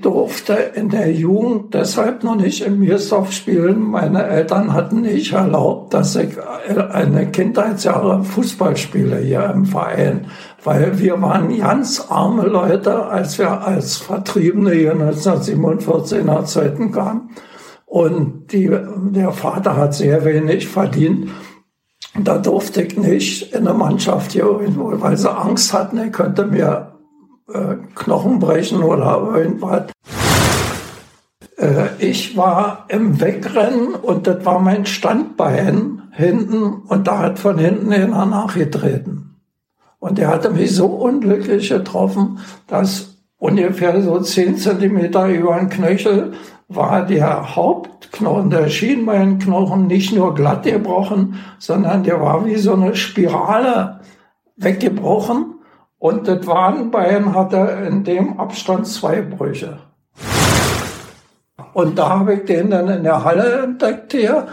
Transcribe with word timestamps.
Ich 0.00 0.04
durfte 0.04 0.54
in 0.54 0.88
der 0.88 1.12
Jugend 1.12 1.74
deshalb 1.74 2.24
noch 2.24 2.34
nicht 2.34 2.64
in 2.64 2.78
Miersdorf 2.78 3.32
spielen. 3.32 3.82
Meine 3.82 4.26
Eltern 4.26 4.72
hatten 4.72 5.02
nicht 5.02 5.34
erlaubt, 5.34 5.92
dass 5.92 6.16
ich 6.16 6.38
eine 6.40 7.30
Kindheitsjahre 7.30 8.24
Fußball 8.24 8.78
spiele 8.78 9.18
hier 9.18 9.44
im 9.54 9.66
Verein, 9.66 10.28
weil 10.64 10.98
wir 10.98 11.20
waren 11.20 11.54
ganz 11.54 12.06
arme 12.08 12.44
Leute, 12.44 13.08
als 13.08 13.38
wir 13.38 13.60
als 13.60 13.98
Vertriebene 13.98 14.70
hier 14.70 14.92
1947 14.92 16.24
nach 16.24 16.44
Zeiten 16.44 16.92
kamen. 16.92 17.32
Und 17.84 18.50
die, 18.52 18.74
der 19.10 19.32
Vater 19.32 19.76
hat 19.76 19.92
sehr 19.92 20.24
wenig 20.24 20.66
verdient. 20.66 21.28
Da 22.18 22.38
durfte 22.38 22.84
ich 22.84 22.96
nicht 22.96 23.52
in 23.52 23.64
der 23.64 23.74
Mannschaft 23.74 24.32
hier 24.32 24.46
weil 24.48 25.18
sie 25.18 25.30
Angst 25.30 25.74
hatten, 25.74 25.98
er 25.98 26.08
könnte 26.08 26.46
mir 26.46 26.89
äh, 27.52 27.76
Knochen 27.94 28.38
brechen 28.38 28.82
oder 28.82 29.32
irgendwas. 29.34 29.90
Äh, 31.56 31.88
ich 31.98 32.36
war 32.36 32.86
im 32.88 33.20
Wegrennen 33.20 33.94
und 33.94 34.26
das 34.26 34.44
war 34.44 34.58
mein 34.58 34.86
Standbein 34.86 36.02
hinten 36.12 36.82
und 36.86 37.06
da 37.06 37.18
hat 37.18 37.38
von 37.38 37.58
hinten 37.58 37.92
einer 37.92 38.26
nachgetreten. 38.26 39.36
Und 39.98 40.18
der 40.18 40.28
hatte 40.28 40.50
mich 40.50 40.74
so 40.74 40.86
unglücklich 40.86 41.68
getroffen, 41.68 42.38
dass 42.66 43.18
ungefähr 43.38 44.00
so 44.02 44.20
zehn 44.20 44.56
Zentimeter 44.56 45.28
über 45.28 45.58
den 45.58 45.68
Knöchel 45.68 46.32
war 46.68 47.04
der 47.04 47.56
Hauptknochen, 47.56 48.48
der 48.48 48.68
Schienbeinknochen 48.68 49.88
nicht 49.88 50.14
nur 50.14 50.34
glatt 50.34 50.62
gebrochen, 50.62 51.40
sondern 51.58 52.04
der 52.04 52.20
war 52.20 52.46
wie 52.46 52.56
so 52.56 52.74
eine 52.74 52.94
Spirale 52.94 54.00
weggebrochen. 54.56 55.49
Und 56.00 56.26
das 56.26 56.46
Wadenbein 56.46 57.34
hatte 57.34 57.58
in 57.86 58.04
dem 58.04 58.40
Abstand 58.40 58.86
zwei 58.86 59.20
Brüche. 59.20 59.80
Und 61.74 61.98
da 61.98 62.08
habe 62.20 62.34
ich 62.34 62.44
den 62.46 62.70
dann 62.70 62.88
in 62.88 63.02
der 63.02 63.22
Halle 63.22 63.64
entdeckt 63.64 64.12
hier. 64.12 64.48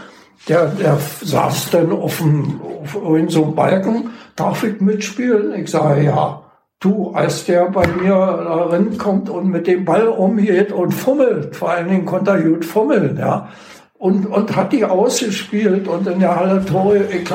Der, 0.46 0.66
der 0.66 0.98
saß 1.22 1.70
dann 1.70 1.90
auf, 1.90 2.18
dem, 2.18 2.60
auf 2.82 2.96
in 3.16 3.30
so 3.30 3.44
einem 3.44 3.54
Balken. 3.54 4.10
Darf 4.36 4.62
ich 4.62 4.78
mitspielen? 4.82 5.54
Ich 5.54 5.70
sage, 5.70 6.02
ja. 6.02 6.42
Du, 6.80 7.12
als 7.12 7.46
der 7.46 7.70
bei 7.70 7.86
mir 7.88 8.14
darin 8.14 8.98
kommt 8.98 9.30
und 9.30 9.48
mit 9.48 9.66
dem 9.66 9.86
Ball 9.86 10.06
umgeht 10.06 10.70
und 10.70 10.92
fummelt, 10.92 11.56
vor 11.56 11.70
allen 11.70 11.88
Dingen 11.88 12.04
konnte 12.04 12.32
er 12.32 12.42
gut 12.42 12.64
fummeln, 12.64 13.16
ja. 13.18 13.48
Und, 13.94 14.26
und 14.26 14.54
hat 14.54 14.72
die 14.72 14.84
ausgespielt 14.84 15.88
und 15.88 16.06
in 16.06 16.20
der 16.20 16.36
Halle 16.36 16.64
Tore, 16.64 17.04
ich 17.04 17.28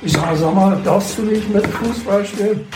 ich 0.00 0.12
sag, 0.12 0.36
sag 0.36 0.54
mal, 0.54 0.78
darfst 0.84 1.18
du 1.18 1.22
nicht 1.22 1.52
mit 1.52 1.66
Fußball 1.66 2.24
spielen? 2.24 2.66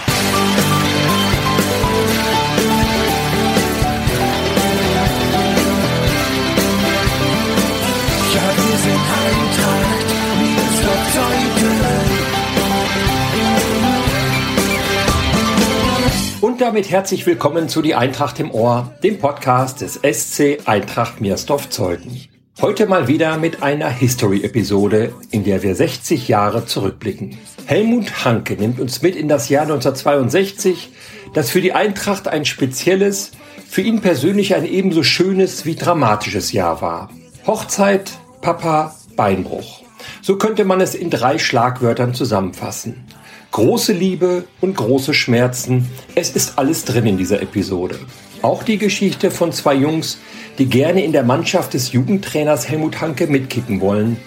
Und 16.42 16.60
damit 16.60 16.90
herzlich 16.90 17.26
willkommen 17.26 17.70
zu 17.70 17.80
Die 17.80 17.94
Eintracht 17.94 18.38
im 18.40 18.50
Ohr, 18.50 18.92
dem 19.02 19.18
Podcast 19.18 19.80
des 19.80 19.94
SC 19.94 20.58
Eintracht 20.66 21.22
Meersdorf-Zeuthen. 21.22 22.20
Heute 22.60 22.86
mal 22.86 23.08
wieder 23.08 23.38
mit 23.38 23.62
einer 23.62 23.88
History-Episode, 23.88 25.14
in 25.30 25.44
der 25.44 25.62
wir 25.62 25.74
60 25.74 26.28
Jahre 26.28 26.66
zurückblicken. 26.66 27.38
Helmut 27.64 28.26
Hanke 28.26 28.54
nimmt 28.54 28.80
uns 28.80 29.00
mit 29.00 29.16
in 29.16 29.28
das 29.28 29.48
Jahr 29.48 29.62
1962, 29.62 30.90
das 31.32 31.50
für 31.50 31.62
die 31.62 31.72
Eintracht 31.72 32.28
ein 32.28 32.44
spezielles, 32.44 33.30
für 33.66 33.80
ihn 33.80 34.02
persönlich 34.02 34.54
ein 34.54 34.66
ebenso 34.66 35.02
schönes 35.02 35.64
wie 35.64 35.74
dramatisches 35.74 36.52
Jahr 36.52 36.82
war. 36.82 37.08
Hochzeit, 37.46 38.12
Papa, 38.42 38.94
Beinbruch. 39.16 39.80
So 40.20 40.36
könnte 40.36 40.66
man 40.66 40.82
es 40.82 40.94
in 40.94 41.08
drei 41.08 41.38
Schlagwörtern 41.38 42.12
zusammenfassen. 42.12 43.06
Große 43.52 43.92
Liebe 43.92 44.44
und 44.60 44.76
große 44.76 45.14
Schmerzen. 45.14 45.88
Es 46.14 46.30
ist 46.30 46.58
alles 46.58 46.84
drin 46.84 47.06
in 47.06 47.16
dieser 47.16 47.40
Episode. 47.40 47.98
Auch 48.42 48.62
die 48.62 48.78
Geschichte 48.78 49.30
von 49.30 49.52
zwei 49.52 49.74
Jungs, 49.74 50.18
die 50.58 50.66
gerne 50.66 51.02
in 51.04 51.12
der 51.12 51.22
Mannschaft 51.22 51.74
des 51.74 51.92
Jugendtrainers 51.92 52.68
Helmut 52.68 53.00
Hanke 53.00 53.26
mitkicken 53.26 53.80
wollen. 53.80 54.18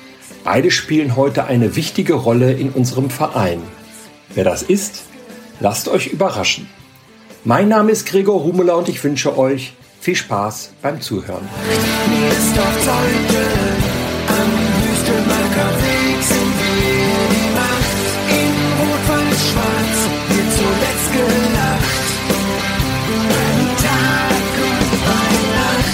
Beide 0.43 0.71
spielen 0.71 1.15
heute 1.15 1.45
eine 1.45 1.75
wichtige 1.75 2.13
Rolle 2.13 2.53
in 2.53 2.69
unserem 2.69 3.09
Verein. 3.09 3.61
Wer 4.33 4.45
das 4.45 4.63
ist, 4.63 5.03
lasst 5.59 5.87
euch 5.87 6.07
überraschen. 6.07 6.67
Mein 7.43 7.69
Name 7.69 7.91
ist 7.91 8.05
Gregor 8.05 8.41
Rumela 8.41 8.73
und 8.73 8.89
ich 8.89 9.03
wünsche 9.03 9.37
euch 9.37 9.73
viel 10.01 10.15
Spaß 10.15 10.73
beim 10.81 11.01
Zuhören. 11.01 11.47
Mir 12.09 13.58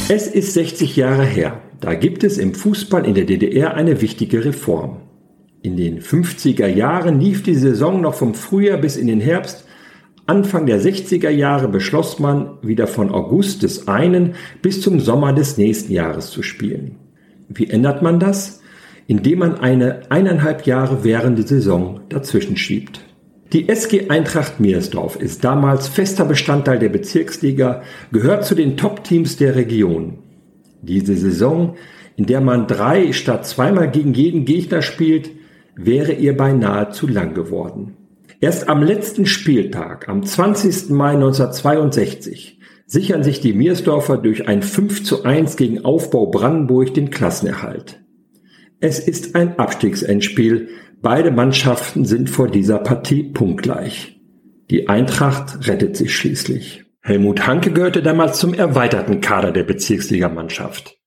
Es 0.08 0.28
ist 0.28 0.54
60 0.54 0.98
Jahre 0.98 1.26
her. 1.26 1.62
Da 1.80 1.96
gibt 1.96 2.24
es 2.24 2.38
im 2.38 2.54
Fußball 2.54 3.08
in 3.08 3.16
der 3.16 3.26
DDR 3.26 3.74
eine 3.74 4.02
wichtige 4.02 4.46
Reform. 4.46 4.98
In 5.64 5.78
den 5.78 6.00
50er 6.00 6.68
Jahren 6.68 7.20
lief 7.20 7.42
die 7.42 7.56
Saison 7.56 8.02
noch 8.02 8.14
vom 8.14 8.36
Frühjahr 8.36 8.78
bis 8.78 8.98
in 8.98 9.08
den 9.08 9.20
Herbst. 9.20 9.66
Anfang 10.28 10.68
der 10.68 10.80
60er 10.80 11.32
Jahre 11.32 11.68
beschloss 11.70 12.20
man, 12.20 12.60
wieder 12.62 12.86
von 12.86 13.10
August 13.10 13.64
des 13.64 13.88
einen 13.88 14.36
bis 14.62 14.80
zum 14.82 15.00
Sommer 15.00 15.34
des 15.34 15.58
nächsten 15.58 15.92
Jahres 15.92 16.30
zu 16.30 16.44
spielen. 16.44 16.98
Wie 17.50 17.68
ändert 17.68 18.04
man 18.04 18.20
das? 18.20 18.62
Indem 19.08 19.40
man 19.40 19.56
eine 19.56 20.12
eineinhalb 20.12 20.68
Jahre 20.68 21.04
währende 21.04 21.42
Saison 21.42 22.02
dazwischen 22.10 22.58
schiebt. 22.58 23.02
Die 23.54 23.70
SG 23.70 24.10
Eintracht 24.10 24.60
Meersdorf 24.60 25.18
ist 25.18 25.44
damals 25.44 25.88
fester 25.88 26.26
Bestandteil 26.26 26.80
der 26.80 26.90
Bezirksliga, 26.90 27.84
gehört 28.12 28.44
zu 28.46 28.56
den 28.56 28.76
Top-Teams 28.76 29.38
der 29.38 29.56
Region. 29.56 30.18
Diese 30.82 31.16
Saison, 31.16 31.76
in 32.16 32.26
der 32.26 32.42
man 32.42 32.68
drei 32.68 33.14
statt 33.14 33.46
zweimal 33.46 33.92
gegen 33.92 34.14
jeden 34.14 34.46
Gegner 34.46 34.82
spielt, 34.82 35.30
wäre 35.76 36.14
ihr 36.14 36.36
beinahe 36.36 36.90
zu 36.90 37.08
lang 37.08 37.34
geworden. 37.34 37.98
Erst 38.42 38.68
am 38.68 38.82
letzten 38.82 39.26
Spieltag, 39.26 40.10
am 40.10 40.24
20. 40.24 40.90
Mai 40.90 41.14
1962, 41.14 42.60
sichern 42.88 43.24
sich 43.24 43.42
die 43.42 43.54
Meersdorfer 43.54 44.18
durch 44.18 44.48
ein 44.48 44.64
5 44.64 45.04
zu 45.04 45.24
1 45.24 45.56
gegen 45.56 45.86
Aufbau 45.86 46.28
Brandenburg 46.28 46.94
den 46.94 47.10
Klassenerhalt. 47.12 48.00
Es 48.80 49.00
ist 49.00 49.36
ein 49.36 49.58
Abstiegsendspiel, 49.58 50.70
Beide 51.06 51.30
Mannschaften 51.30 52.04
sind 52.04 52.32
vor 52.32 52.48
dieser 52.48 52.80
Partie 52.80 53.22
punktgleich. 53.22 54.20
Die 54.72 54.90
Eintracht 54.90 55.68
rettet 55.68 55.96
sich 55.96 56.16
schließlich. 56.16 56.84
Helmut 57.00 57.46
Hanke 57.46 57.72
gehörte 57.72 58.02
damals 58.02 58.40
zum 58.40 58.56
erweiterten 58.56 59.22
Kader 59.22 59.52
der 59.52 59.66
Bezirksligamannschaft, 59.66 60.98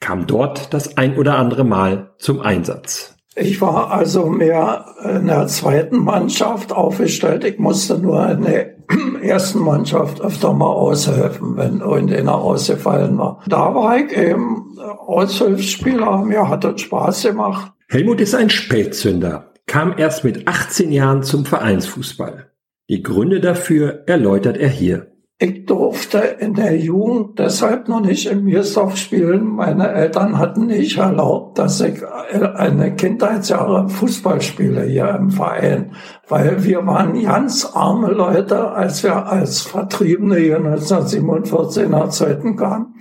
kam 0.00 0.26
dort 0.26 0.74
das 0.74 0.96
ein 0.96 1.16
oder 1.16 1.38
andere 1.38 1.62
Mal 1.62 2.10
zum 2.18 2.40
Einsatz. 2.40 3.14
Ich 3.36 3.60
war 3.60 3.92
also 3.92 4.26
mehr 4.26 4.84
in 5.04 5.28
der 5.28 5.46
zweiten 5.46 5.98
Mannschaft 5.98 6.72
aufgestellt. 6.72 7.44
Ich 7.44 7.60
musste 7.60 7.98
nur 7.98 8.28
in 8.28 8.42
der 8.42 8.74
ersten 9.22 9.60
Mannschaft 9.60 10.20
öfter 10.20 10.54
mal 10.54 10.66
aushelfen, 10.66 11.56
wenn 11.56 11.78
irgendeiner 11.82 12.34
ausgefallen 12.34 13.16
war. 13.16 13.44
Da 13.46 13.72
war 13.76 13.96
ich 13.96 14.10
eben 14.10 14.76
Aushilfsspieler. 14.80 16.24
Mir 16.24 16.48
hat 16.48 16.64
es 16.64 16.80
Spaß 16.80 17.22
gemacht. 17.22 17.75
Helmut 17.88 18.20
ist 18.20 18.34
ein 18.34 18.50
Spätzünder, 18.50 19.52
kam 19.66 19.94
erst 19.96 20.24
mit 20.24 20.48
18 20.48 20.90
Jahren 20.90 21.22
zum 21.22 21.44
Vereinsfußball. 21.44 22.50
Die 22.88 23.00
Gründe 23.00 23.40
dafür 23.40 24.02
erläutert 24.06 24.56
er 24.56 24.68
hier. 24.68 25.12
Ich 25.38 25.66
durfte 25.66 26.18
in 26.18 26.54
der 26.54 26.76
Jugend 26.76 27.38
deshalb 27.38 27.88
noch 27.88 28.00
nicht 28.00 28.26
in 28.26 28.42
Miersdorf 28.42 28.96
spielen. 28.96 29.46
Meine 29.46 29.92
Eltern 29.92 30.38
hatten 30.38 30.66
nicht 30.66 30.96
erlaubt, 30.96 31.58
dass 31.58 31.80
ich 31.80 32.02
eine 32.04 32.96
Kindheitsjahre 32.96 33.88
Fußball 33.88 34.40
spiele 34.40 34.82
hier 34.82 35.10
im 35.10 35.30
Verein, 35.30 35.92
weil 36.26 36.64
wir 36.64 36.84
waren 36.86 37.22
ganz 37.22 37.66
arme 37.66 38.08
Leute, 38.08 38.72
als 38.72 39.04
wir 39.04 39.26
als 39.26 39.60
Vertriebene 39.60 40.38
hier 40.38 40.56
1947 40.56 41.88
nach 41.88 42.08
Zeiten 42.08 42.56
kamen. 42.56 42.94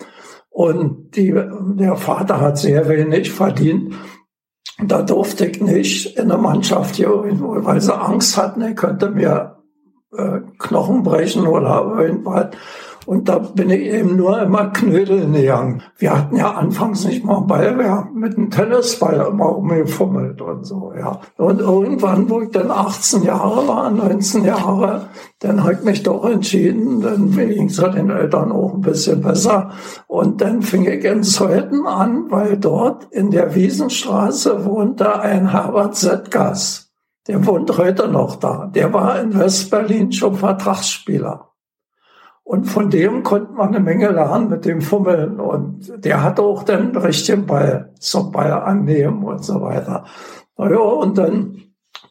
Und 0.52 1.16
die, 1.16 1.34
der 1.34 1.96
Vater 1.96 2.40
hat 2.40 2.60
sehr 2.60 2.88
wenig 2.88 3.32
verdient. 3.32 3.96
Da 4.80 5.02
durfte 5.02 5.46
ich 5.46 5.62
nicht 5.62 6.18
in 6.18 6.28
der 6.28 6.38
Mannschaft 6.38 6.96
hier 6.96 7.08
irgendwo, 7.08 7.56
weil 7.64 7.80
sie 7.80 7.96
Angst 7.96 8.38
hatten, 8.38 8.62
er 8.62 8.76
könnte 8.76 9.10
mir 9.10 9.56
äh, 10.18 10.42
Knochen 10.60 11.04
brechen 11.04 11.48
oder 11.48 11.96
irgendwas. 11.98 12.48
Und 13.06 13.30
da 13.30 13.40
bin 13.40 13.70
ich 13.70 13.82
eben 13.82 14.16
nur 14.16 14.42
immer 14.42 14.68
Knödeln 14.68 15.34
gegangen. 15.34 15.84
Wir 15.98 16.18
hatten 16.18 16.36
ja 16.36 16.52
anfangs 16.52 17.06
nicht 17.06 17.24
mal 17.24 17.38
einen 17.38 17.48
Ball, 17.48 17.78
wir 17.78 17.90
haben 17.90 18.20
mit 18.20 18.38
einem 18.38 18.50
Tennisball 18.50 19.28
immer 19.30 19.56
umgefummelt 19.58 20.42
und 20.42 20.66
so, 20.66 20.94
ja. 20.98 21.20
Und 21.38 21.60
irgendwann, 21.60 22.30
wo 22.30 22.42
ich 22.42 22.50
dann 22.50 22.72
18 22.72 23.24
Jahre 23.24 23.68
war, 23.68 23.90
19 23.92 24.44
Jahre, 24.44 25.10
dann 25.40 25.64
habe 25.64 25.74
ich 25.74 25.84
mich 25.84 26.04
doch 26.04 26.26
entschieden, 26.26 27.02
dann 27.02 27.32
ging 27.32 27.68
es 27.68 27.78
den 27.78 28.10
Eltern 28.10 28.52
auch 28.52 28.74
ein 28.74 28.82
bisschen 28.82 29.22
besser. 29.22 29.72
Und 30.08 30.42
dann 30.42 30.62
fing 30.62 30.86
ich 30.86 31.04
in 31.06 31.24
Zeuthen 31.24 31.86
an, 31.86 32.32
weil 32.32 32.58
dort 32.58 33.08
in 33.12 33.32
der 33.32 33.54
Wiesenstraße 33.54 34.66
wohnte 34.66 35.20
ein 35.20 35.52
Herbert 35.52 35.96
Zettgas. 35.96 36.92
Der 37.28 37.46
wohnt 37.46 37.76
heute 37.78 38.08
noch 38.08 38.36
da. 38.36 38.70
Der 38.74 38.94
war 38.94 39.20
in 39.20 39.38
Westberlin 39.38 40.12
schon 40.12 40.36
Vertragsspieler. 40.36 41.55
Und 42.46 42.66
von 42.66 42.92
dem 42.92 43.24
konnte 43.24 43.54
man 43.54 43.70
eine 43.70 43.80
Menge 43.80 44.12
lernen 44.12 44.50
mit 44.50 44.66
dem 44.66 44.80
Fummeln. 44.80 45.40
Und 45.40 45.92
der 46.06 46.22
hat 46.22 46.40
auch 46.40 46.62
den 46.62 46.96
richtigen 46.96 47.48
Ball 47.48 47.92
zum 48.00 48.32
Ball 48.32 48.52
annehmen 48.52 49.24
und 49.24 49.44
so 49.44 49.62
weiter. 49.62 50.06
Naja, 50.56 50.78
und 50.78 51.18
dann, 51.18 51.64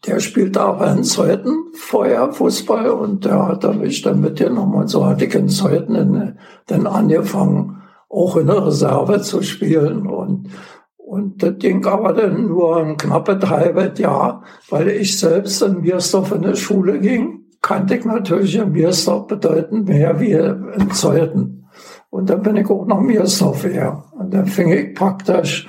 der 0.04 0.18
spielte 0.18 0.60
aber 0.60 0.90
in 0.90 1.04
Zeuthen 1.04 1.66
vorher 1.74 2.32
Fußball 2.32 2.90
und 2.90 3.24
der 3.24 3.46
hat 3.46 3.76
mich 3.76 4.02
dann 4.02 4.20
mitgenommen. 4.20 4.74
Und 4.74 4.88
so 4.88 5.06
hatte 5.06 5.24
ich 5.24 5.34
in 5.36 5.48
Zeuthen 5.48 6.36
dann 6.66 6.86
angefangen, 6.88 7.82
auch 8.08 8.36
in 8.36 8.48
der 8.48 8.66
Reserve 8.66 9.20
zu 9.20 9.40
spielen. 9.40 10.08
Und, 10.08 10.48
und 10.96 11.44
das 11.44 11.58
ging 11.58 11.86
aber 11.86 12.12
dann 12.12 12.48
nur 12.48 12.78
ein 12.78 12.96
knappes 12.96 13.48
halbes 13.48 14.00
Jahr, 14.00 14.42
weil 14.68 14.88
ich 14.88 15.16
selbst 15.16 15.62
in 15.62 15.82
Miersdorf 15.82 16.32
in 16.32 16.42
die 16.42 16.56
Schule 16.56 16.98
ging 16.98 17.43
kannte 17.64 17.96
ich 17.96 18.04
natürlich 18.04 18.56
in 18.56 18.72
Miersdorf 18.72 19.26
bedeutend 19.26 19.88
mehr 19.88 20.20
wie 20.20 20.32
in 20.32 20.90
Zeuthen. 20.92 21.66
Und 22.10 22.28
dann 22.28 22.42
bin 22.42 22.56
ich 22.56 22.68
auch 22.68 22.86
nach 22.86 23.00
Miersdorf 23.00 23.64
her. 23.64 24.04
Und 24.12 24.34
dann 24.34 24.46
fing 24.46 24.70
ich 24.70 24.94
praktisch, 24.94 25.66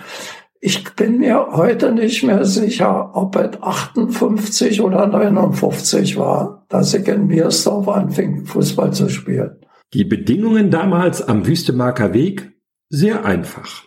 ich 0.59 0.83
bin 0.95 1.19
mir 1.19 1.47
heute 1.53 1.93
nicht 1.93 2.21
mehr 2.23 2.43
sicher, 2.43 3.11
ob 3.15 3.37
es 3.37 3.61
58 3.61 4.81
oder 4.81 5.07
59 5.07 6.17
war, 6.17 6.65
dass 6.67 6.93
ich 6.93 7.07
in 7.07 7.27
Miersdorf 7.27 7.87
anfing, 7.87 8.45
Fußball 8.45 8.91
zu 8.91 9.07
spielen. 9.07 9.55
Die 9.93 10.03
Bedingungen 10.03 10.69
damals 10.71 11.25
am 11.25 11.47
Wüstemarker 11.47 12.13
Weg? 12.13 12.51
Sehr 12.89 13.23
einfach. 13.23 13.85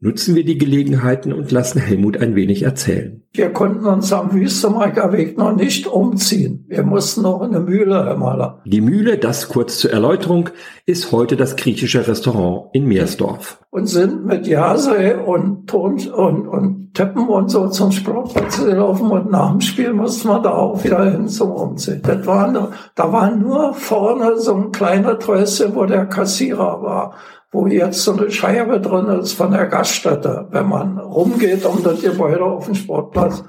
Nutzen 0.00 0.36
wir 0.36 0.44
die 0.44 0.58
Gelegenheiten 0.58 1.32
und 1.32 1.50
lassen 1.50 1.80
Helmut 1.80 2.18
ein 2.18 2.36
wenig 2.36 2.62
erzählen. 2.62 3.24
Wir 3.32 3.50
konnten 3.50 3.84
uns 3.84 4.12
am 4.12 4.32
Wüstemarker 4.32 5.12
Weg 5.12 5.36
noch 5.36 5.56
nicht 5.56 5.88
umziehen. 5.88 6.64
Wir 6.68 6.84
mussten 6.84 7.22
noch 7.22 7.42
in 7.42 7.52
eine 7.52 7.64
Mühle, 7.64 8.04
Herr 8.04 8.16
Maler. 8.16 8.62
Die 8.64 8.80
Mühle, 8.80 9.18
das 9.18 9.48
kurz 9.48 9.78
zur 9.78 9.90
Erläuterung, 9.90 10.50
ist 10.86 11.10
heute 11.10 11.36
das 11.36 11.56
griechische 11.56 12.06
Restaurant 12.06 12.66
in 12.74 12.86
Meersdorf. 12.86 13.60
Und 13.70 13.86
sind 13.86 14.24
mit 14.24 14.46
Jase 14.46 15.18
und 15.18 15.68
Ton 15.68 15.98
und, 16.08 16.46
und 16.46 16.94
Teppen 16.94 17.28
und 17.28 17.48
so 17.48 17.68
zum 17.68 17.90
Sportplatz 17.90 18.64
gelaufen 18.64 19.10
und 19.10 19.30
nach 19.32 19.50
dem 19.50 19.60
Spiel 19.60 19.92
mussten 19.92 20.28
wir 20.28 20.38
da 20.38 20.52
auch 20.52 20.82
wieder 20.84 21.10
hin 21.10 21.28
zum 21.28 21.50
Umziehen. 21.50 22.02
Das 22.04 22.24
war, 22.24 22.70
da 22.94 23.12
war 23.12 23.34
nur 23.34 23.74
vorne 23.74 24.38
so 24.38 24.54
ein 24.54 24.70
kleiner 24.70 25.18
Trößchen, 25.18 25.74
wo 25.74 25.86
der 25.86 26.06
Kassierer 26.06 26.82
war 26.82 27.14
wo 27.50 27.66
jetzt 27.66 28.02
so 28.02 28.16
eine 28.16 28.30
Scheibe 28.30 28.80
drin 28.80 29.06
ist 29.20 29.32
von 29.32 29.52
der 29.52 29.66
Gaststätte. 29.66 30.48
Wenn 30.50 30.68
man 30.68 30.98
rumgeht 30.98 31.64
um 31.64 31.82
das 31.82 32.02
Gebäude 32.02 32.44
auf 32.44 32.66
dem 32.66 32.74
Sportplatz, 32.74 33.44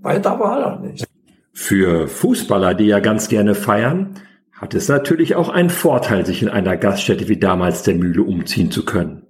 weiter 0.00 0.38
war 0.38 0.60
da 0.60 0.76
nicht. 0.76 1.06
Für 1.52 2.08
Fußballer, 2.08 2.74
die 2.74 2.86
ja 2.86 3.00
ganz 3.00 3.28
gerne 3.28 3.54
feiern, 3.54 4.14
hat 4.52 4.74
es 4.74 4.88
natürlich 4.88 5.34
auch 5.34 5.48
einen 5.48 5.70
Vorteil, 5.70 6.24
sich 6.24 6.40
in 6.42 6.48
einer 6.48 6.76
Gaststätte 6.76 7.28
wie 7.28 7.38
damals 7.38 7.82
der 7.82 7.96
Mühle 7.96 8.22
umziehen 8.22 8.70
zu 8.70 8.84
können. 8.84 9.26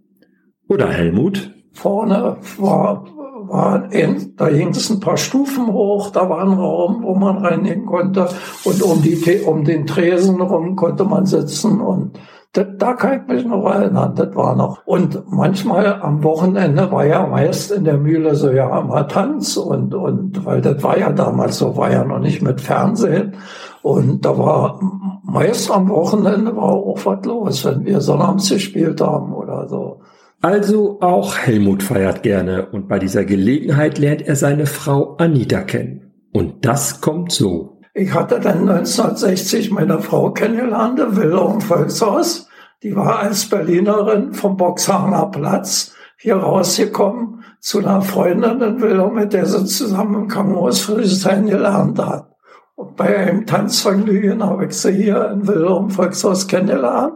Oder 0.68 0.88
Helmut? 0.88 1.50
Vorne 1.72 2.36
war, 2.58 3.06
war 3.48 3.88
ein, 3.90 4.34
da 4.36 4.50
ging 4.50 4.68
es 4.68 4.90
ein 4.90 5.00
paar 5.00 5.16
Stufen 5.16 5.72
hoch, 5.72 6.10
da 6.10 6.28
war 6.28 6.42
ein 6.42 6.52
Raum, 6.52 7.02
wo 7.02 7.14
man 7.14 7.38
reingehen 7.38 7.86
konnte 7.86 8.28
und 8.64 8.82
um, 8.82 9.02
die, 9.02 9.40
um 9.44 9.64
den 9.64 9.86
Tresen 9.86 10.40
rum 10.40 10.76
konnte 10.76 11.04
man 11.04 11.24
sitzen 11.24 11.80
und 11.80 12.18
da, 12.52 12.64
da 12.64 12.92
kann 12.92 13.22
ich 13.22 13.34
mich 13.34 13.46
noch 13.46 13.64
erinnern, 13.64 14.14
das 14.14 14.34
war 14.36 14.54
noch. 14.54 14.86
Und 14.86 15.22
manchmal 15.26 16.00
am 16.02 16.22
Wochenende 16.22 16.92
war 16.92 17.06
ja 17.06 17.26
meist 17.26 17.72
in 17.72 17.84
der 17.84 17.96
Mühle 17.96 18.34
so 18.34 18.50
ja 18.50 18.78
immer 18.78 19.08
Tanz 19.08 19.56
und, 19.56 19.94
und, 19.94 20.44
weil 20.44 20.60
das 20.60 20.82
war 20.82 20.98
ja 20.98 21.10
damals 21.10 21.58
so, 21.58 21.76
war 21.76 21.90
ja 21.90 22.04
noch 22.04 22.18
nicht 22.18 22.42
mit 22.42 22.60
Fernsehen. 22.60 23.36
Und 23.80 24.24
da 24.24 24.36
war 24.36 24.80
meist 25.24 25.70
am 25.70 25.88
Wochenende 25.88 26.54
war 26.54 26.64
auch 26.64 27.00
was 27.04 27.24
los, 27.24 27.64
wenn 27.64 27.86
wir 27.86 28.00
sonnabends 28.02 28.50
gespielt 28.50 29.00
haben 29.00 29.32
oder 29.32 29.66
so. 29.66 30.00
Also 30.42 30.98
auch 31.00 31.38
Helmut 31.38 31.82
feiert 31.82 32.22
gerne 32.22 32.66
und 32.66 32.86
bei 32.86 32.98
dieser 32.98 33.24
Gelegenheit 33.24 33.98
lernt 33.98 34.22
er 34.22 34.36
seine 34.36 34.66
Frau 34.66 35.16
Anita 35.16 35.62
kennen. 35.62 36.12
Und 36.32 36.66
das 36.66 37.00
kommt 37.00 37.32
so. 37.32 37.71
Ich 37.94 38.14
hatte 38.14 38.40
dann 38.40 38.68
1960 38.68 39.70
meine 39.70 40.00
Frau 40.00 40.30
kennengelernt, 40.30 40.98
Villa 41.14 41.52
im 41.52 41.60
Volkshaus. 41.60 42.48
Die 42.82 42.96
war 42.96 43.18
als 43.18 43.46
Berlinerin 43.46 44.32
vom 44.32 44.56
Boxhanger 44.56 45.26
Platz 45.26 45.92
hier 46.16 46.36
rausgekommen 46.36 47.44
zu 47.60 47.80
einer 47.80 48.00
Freundin 48.00 48.62
in 48.62 48.80
Villa, 48.80 49.08
mit 49.08 49.34
der 49.34 49.44
sie 49.44 49.66
zusammen 49.66 50.22
im 50.22 50.28
Krankenhaus 50.28 50.80
Friedrichshain 50.80 51.46
gelernt 51.46 51.98
hat. 51.98 52.28
Und 52.76 52.96
bei 52.96 53.14
einem 53.14 53.44
Tanzvergnügen 53.44 54.42
habe 54.42 54.64
ich 54.64 54.72
sie 54.72 54.92
hier 54.92 55.30
in 55.30 55.46
Villa 55.46 55.76
im 55.76 55.90
Volkshaus 55.90 56.48
kennengelernt. 56.48 57.12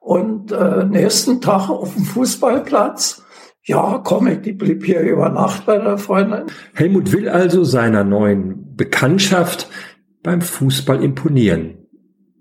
Und 0.00 0.50
äh, 0.50 0.84
nächsten 0.84 1.42
Tag 1.42 1.68
auf 1.68 1.94
dem 1.94 2.04
Fußballplatz 2.04 3.22
ja, 3.68 4.00
komm, 4.04 4.28
ich, 4.28 4.42
die 4.42 4.52
blieb 4.52 4.84
hier 4.84 5.00
über 5.00 5.28
Nacht 5.28 5.66
bei 5.66 5.78
der 5.78 5.98
Freundin. 5.98 6.44
Helmut 6.74 7.12
will 7.12 7.28
also 7.28 7.64
seiner 7.64 8.04
neuen 8.04 8.76
Bekanntschaft 8.76 9.68
beim 10.26 10.40
Fußball 10.40 11.04
imponieren. 11.04 11.86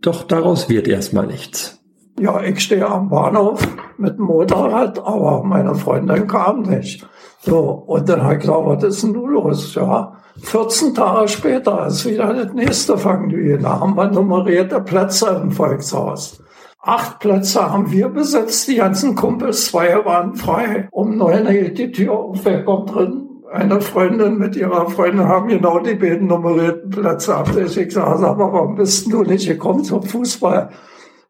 Doch 0.02 0.24
daraus 0.24 0.70
wird 0.70 0.88
erstmal 0.88 1.28
nichts. 1.28 1.84
Ja, 2.20 2.42
ich 2.42 2.60
stehe 2.60 2.88
am 2.88 3.10
Bahnhof 3.10 3.68
mit 3.98 4.18
dem 4.18 4.26
Motorrad, 4.26 4.98
aber 5.00 5.44
meine 5.44 5.76
Freundin 5.76 6.26
kam 6.26 6.64
nicht. 6.64 7.08
So, 7.42 7.60
und 7.60 8.10
dann 8.10 8.24
habe 8.24 8.34
ich 8.34 8.40
gesagt, 8.42 8.66
was 8.66 8.84
ist 8.84 9.04
denn 9.04 9.14
los? 9.14 9.76
Ja, 9.76 10.14
14 10.42 10.96
Tage 10.96 11.28
später 11.28 11.86
ist 11.86 12.06
wieder 12.06 12.34
das 12.34 12.54
nächste 12.54 12.98
Vergnügen. 12.98 13.62
Da 13.62 13.80
haben 13.80 13.96
wir 13.96 14.10
nummerierte 14.10 14.82
Plätze 14.82 15.40
im 15.44 15.52
Volkshaus. 15.52 16.42
Acht 16.82 17.20
Plätze 17.20 17.72
haben 17.72 17.92
wir 17.92 18.10
besetzt, 18.10 18.68
die 18.68 18.78
ganzen 18.78 19.16
Kumpels, 19.16 19.68
zwei 19.68 20.04
waren 20.06 20.34
frei. 20.34 20.88
Um 20.92 21.18
neun 21.18 21.46
geht 21.48 21.78
die 21.78 21.92
Tür 21.92 22.14
auf, 22.14 22.46
wer 22.46 22.66
kommt 22.66 22.96
drin? 22.96 23.25
Eine 23.56 23.82
Freundin 23.82 24.38
mit 24.38 24.56
ihrer 24.56 24.90
Freundin 24.90 25.26
haben 25.26 25.48
genau 25.48 25.80
die 25.80 25.96
beiden 25.96 26.28
nummerierten 26.28 26.90
Plätze 26.90 27.36
ab. 27.36 27.50
Ich 27.58 27.76
gesagt, 27.76 28.20
sag 28.20 28.38
mal, 28.38 28.52
warum 28.52 28.76
bist 28.76 29.12
du 29.12 29.24
nicht 29.24 29.48
gekommen 29.48 29.84
zum 29.84 30.04
Fußball? 30.04 30.70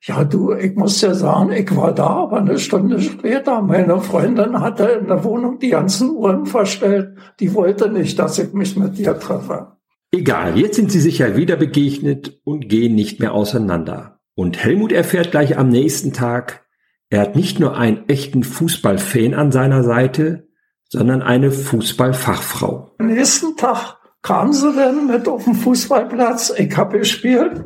Ja, 0.02 0.24
du, 0.24 0.54
ich 0.54 0.76
muss 0.76 1.00
dir 1.00 1.16
sagen, 1.16 1.52
ich 1.52 1.76
war 1.76 1.94
da, 1.94 2.08
aber 2.08 2.38
eine 2.38 2.60
Stunde 2.60 3.02
später. 3.02 3.62
Meine 3.62 4.02
Freundin 4.02 4.60
hatte 4.60 4.84
in 5.02 5.08
der 5.08 5.24
Wohnung 5.24 5.58
die 5.60 5.70
ganzen 5.70 6.12
Uhren 6.12 6.46
verstellt. 6.46 7.18
Die 7.40 7.54
wollte 7.54 7.90
nicht, 7.90 8.20
dass 8.20 8.38
ich 8.38 8.54
mich 8.54 8.76
mit 8.76 8.98
dir 8.98 9.18
treffe. 9.18 9.78
Egal, 10.12 10.58
jetzt 10.58 10.76
sind 10.76 10.92
sie 10.92 11.00
sich 11.00 11.20
ja 11.20 11.36
wieder 11.36 11.56
begegnet 11.56 12.40
und 12.44 12.70
gehen 12.70 12.94
nicht 12.94 13.20
mehr 13.20 13.34
auseinander. 13.34 14.20
Und 14.36 14.64
Helmut 14.64 14.92
erfährt 14.92 15.32
gleich 15.32 15.58
am 15.58 15.70
nächsten 15.70 16.14
Tag, 16.14 16.66
er 17.10 17.22
hat 17.22 17.36
nicht 17.36 17.60
nur 17.60 17.78
einen 17.78 18.08
echten 18.08 18.44
Fußballfan 18.44 19.34
an 19.34 19.52
seiner 19.52 19.84
Seite, 19.84 20.48
sondern 20.90 21.22
eine 21.22 21.52
Fußballfachfrau. 21.52 22.92
Am 23.00 23.08
nächsten 23.08 23.56
Tag 23.58 23.98
kam 24.22 24.54
sie 24.54 24.74
dann 24.74 25.08
mit 25.08 25.28
auf 25.28 25.44
den 25.44 25.56
Fußballplatz. 25.56 26.54
Ich 26.58 26.76
habe 26.76 27.00
gespielt, 27.00 27.66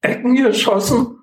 Ecken 0.00 0.36
geschossen. 0.36 1.18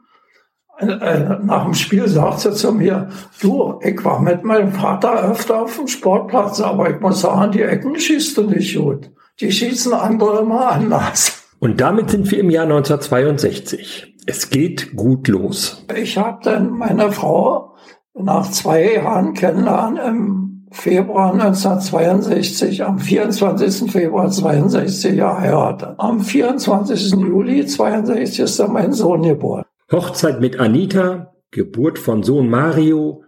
Äh, 0.79 1.37
nach 1.43 1.65
dem 1.65 1.75
Spiel 1.75 2.07
sagt 2.07 2.39
sie 2.39 2.53
zu 2.53 2.71
mir, 2.71 3.09
du, 3.39 3.79
ich 3.83 4.03
war 4.03 4.19
mit 4.19 4.43
meinem 4.43 4.71
Vater 4.71 5.29
öfter 5.29 5.61
auf 5.61 5.77
dem 5.77 5.87
Sportplatz, 5.87 6.59
aber 6.59 6.89
ich 6.89 6.99
muss 6.99 7.21
sagen, 7.21 7.51
die 7.51 7.61
Ecken 7.61 7.99
schießt 7.99 8.37
du 8.37 8.43
nicht 8.43 8.75
gut. 8.75 9.11
Die 9.39 9.51
schießen 9.51 9.93
andere 9.93 10.39
immer 10.39 10.71
anders. 10.71 11.43
Und 11.59 11.79
damit 11.79 12.09
sind 12.09 12.29
wir 12.31 12.39
im 12.39 12.49
Jahr 12.49 12.63
1962. 12.63 14.17
Es 14.25 14.49
geht 14.49 14.95
gut 14.95 15.27
los. 15.27 15.85
Ich 15.95 16.17
habe 16.17 16.39
dann 16.43 16.71
meine 16.71 17.11
Frau 17.11 17.75
nach 18.15 18.49
zwei 18.49 18.95
Jahren 18.95 19.33
kennenlernen 19.33 19.97
im 19.97 20.50
Februar 20.71 21.33
1962, 21.33 22.83
am 22.83 22.97
24. 22.97 23.91
Februar 23.91 24.31
62 24.31 25.17
geheiratet. 25.17 25.95
Am 25.97 26.21
24. 26.21 27.11
Juli 27.11 27.65
62 27.65 28.39
ist 28.39 28.59
dann 28.59 28.71
mein 28.71 28.93
Sohn 28.93 29.21
geboren. 29.21 29.65
Hochzeit 29.91 30.39
mit 30.39 30.59
Anita, 30.59 31.33
Geburt 31.51 31.99
von 31.99 32.23
Sohn 32.23 32.49
Mario 32.49 33.23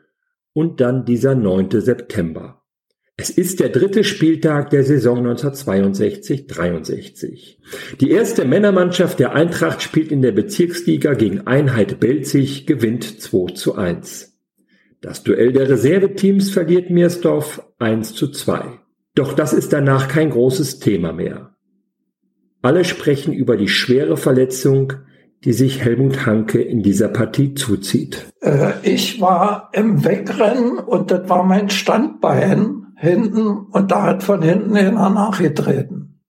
und 0.54 0.80
dann 0.80 1.04
dieser 1.04 1.36
9. 1.36 1.82
September. 1.82 2.62
Es 3.18 3.30
ist 3.30 3.60
der 3.60 3.70
dritte 3.70 4.04
Spieltag 4.04 4.72
der 4.72 4.84
Saison 4.84 5.24
1962-63. 5.28 7.58
Die 8.00 8.10
erste 8.10 8.46
Männermannschaft 8.46 9.20
der 9.20 9.34
Eintracht 9.34 9.84
spielt 9.84 10.12
in 10.12 10.24
der 10.24 10.32
Bezirksliga 10.32 11.14
gegen 11.14 11.46
Einheit 11.46 12.00
Belzig, 12.00 12.66
gewinnt 12.66 13.22
2 13.22 13.54
zu 13.54 13.76
1. 13.76 14.33
Das 15.04 15.22
Duell 15.22 15.52
der 15.52 15.68
Reserveteams 15.68 16.50
verliert 16.50 16.90
Meersdorf 16.90 17.62
1 17.78 18.14
zu 18.14 18.32
2. 18.32 18.80
Doch 19.16 19.34
das 19.34 19.52
ist 19.52 19.74
danach 19.74 20.08
kein 20.08 20.30
großes 20.30 20.80
Thema 20.80 21.12
mehr. 21.12 21.58
Alle 22.62 22.86
sprechen 22.86 23.34
über 23.34 23.58
die 23.58 23.68
schwere 23.68 24.16
Verletzung, 24.16 24.94
die 25.44 25.52
sich 25.52 25.84
Helmut 25.84 26.26
Hanke 26.26 26.62
in 26.62 26.84
dieser 26.84 27.10
Partie 27.10 27.54
zuzieht. 27.54 28.28
Äh, 28.40 28.76
ich 28.84 29.20
war 29.20 29.72
im 29.74 30.06
Wegrennen 30.06 30.80
und 30.80 31.12
das 31.12 31.28
war 31.28 31.44
mein 31.44 31.70
Standbein 31.70 32.94
hinten 32.96 33.58
und 33.58 33.92
da 33.92 34.04
hat 34.04 34.24
von 34.24 34.42
hinten 34.42 34.78
einer 34.78 35.10
nachgetreten. 35.10 36.22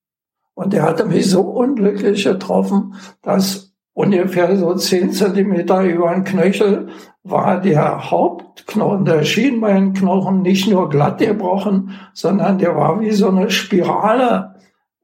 Und 0.55 0.73
der 0.73 0.83
hatte 0.83 1.05
mich 1.07 1.31
so 1.31 1.43
unglücklich 1.43 2.25
getroffen, 2.25 2.95
dass 3.23 3.74
ungefähr 3.95 4.57
so 4.57 4.75
zehn 4.75 5.13
Zentimeter 5.13 5.85
über 5.85 6.13
den 6.13 6.25
Knöchel 6.25 6.89
war 7.23 7.61
der 7.61 8.11
Hauptknochen, 8.11 9.07
der 9.07 9.25
Schienbeinknochen 9.25 10.43
nicht 10.43 10.69
nur 10.69 10.91
glatt 10.91 11.19
gebrochen, 11.19 11.93
sondern 12.13 12.59
der 12.59 12.77
war 12.77 13.01
wie 13.01 13.13
so 13.13 13.29
eine 13.29 13.51
Spirale 13.51 14.57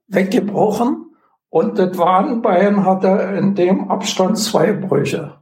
weggebrochen. 0.09 1.07
Und 1.49 1.79
das 1.79 1.97
Wadenbein 1.97 2.85
hatte 2.85 3.09
in 3.39 3.55
dem 3.55 3.91
Abstand 3.91 4.39
zwei 4.39 4.73
Brüche. 4.73 5.41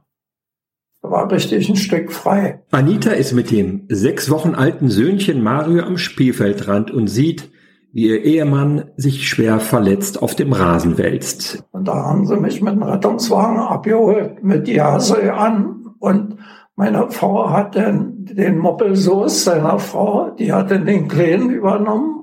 Da 1.01 1.11
war 1.11 1.31
richtig 1.31 1.69
ein 1.69 1.75
Stück 1.75 2.11
frei. 2.11 2.63
Anita 2.71 3.11
ist 3.11 3.33
mit 3.33 3.51
dem 3.51 3.85
sechs 3.89 4.29
Wochen 4.29 4.55
alten 4.55 4.89
Söhnchen 4.89 5.41
Mario 5.43 5.83
am 5.83 5.97
Spielfeldrand 5.97 6.91
und 6.91 7.07
sieht, 7.07 7.51
wie 7.91 8.09
ihr 8.09 8.23
Ehemann 8.23 8.85
sich 8.97 9.27
schwer 9.27 9.59
verletzt 9.59 10.21
auf 10.21 10.35
dem 10.35 10.53
Rasen 10.53 10.97
wälzt. 10.97 11.63
Und 11.71 11.87
da 11.87 11.95
haben 11.95 12.25
sie 12.25 12.37
mich 12.37 12.61
mit 12.61 12.75
dem 12.75 12.83
Rettungswagen 12.83 13.59
abgeholt, 13.59 14.43
mit 14.43 14.67
Jase 14.67 15.33
an. 15.33 15.95
Und 15.99 16.37
meine 16.75 17.09
Frau 17.09 17.49
hat 17.49 17.75
dann 17.75 18.25
den 18.25 18.57
Moppelsoß 18.57 19.43
seiner 19.43 19.79
Frau, 19.79 20.29
die 20.31 20.53
hat 20.53 20.71
dann 20.71 20.85
den 20.85 21.07
Kleinen 21.07 21.49
übernommen 21.49 22.19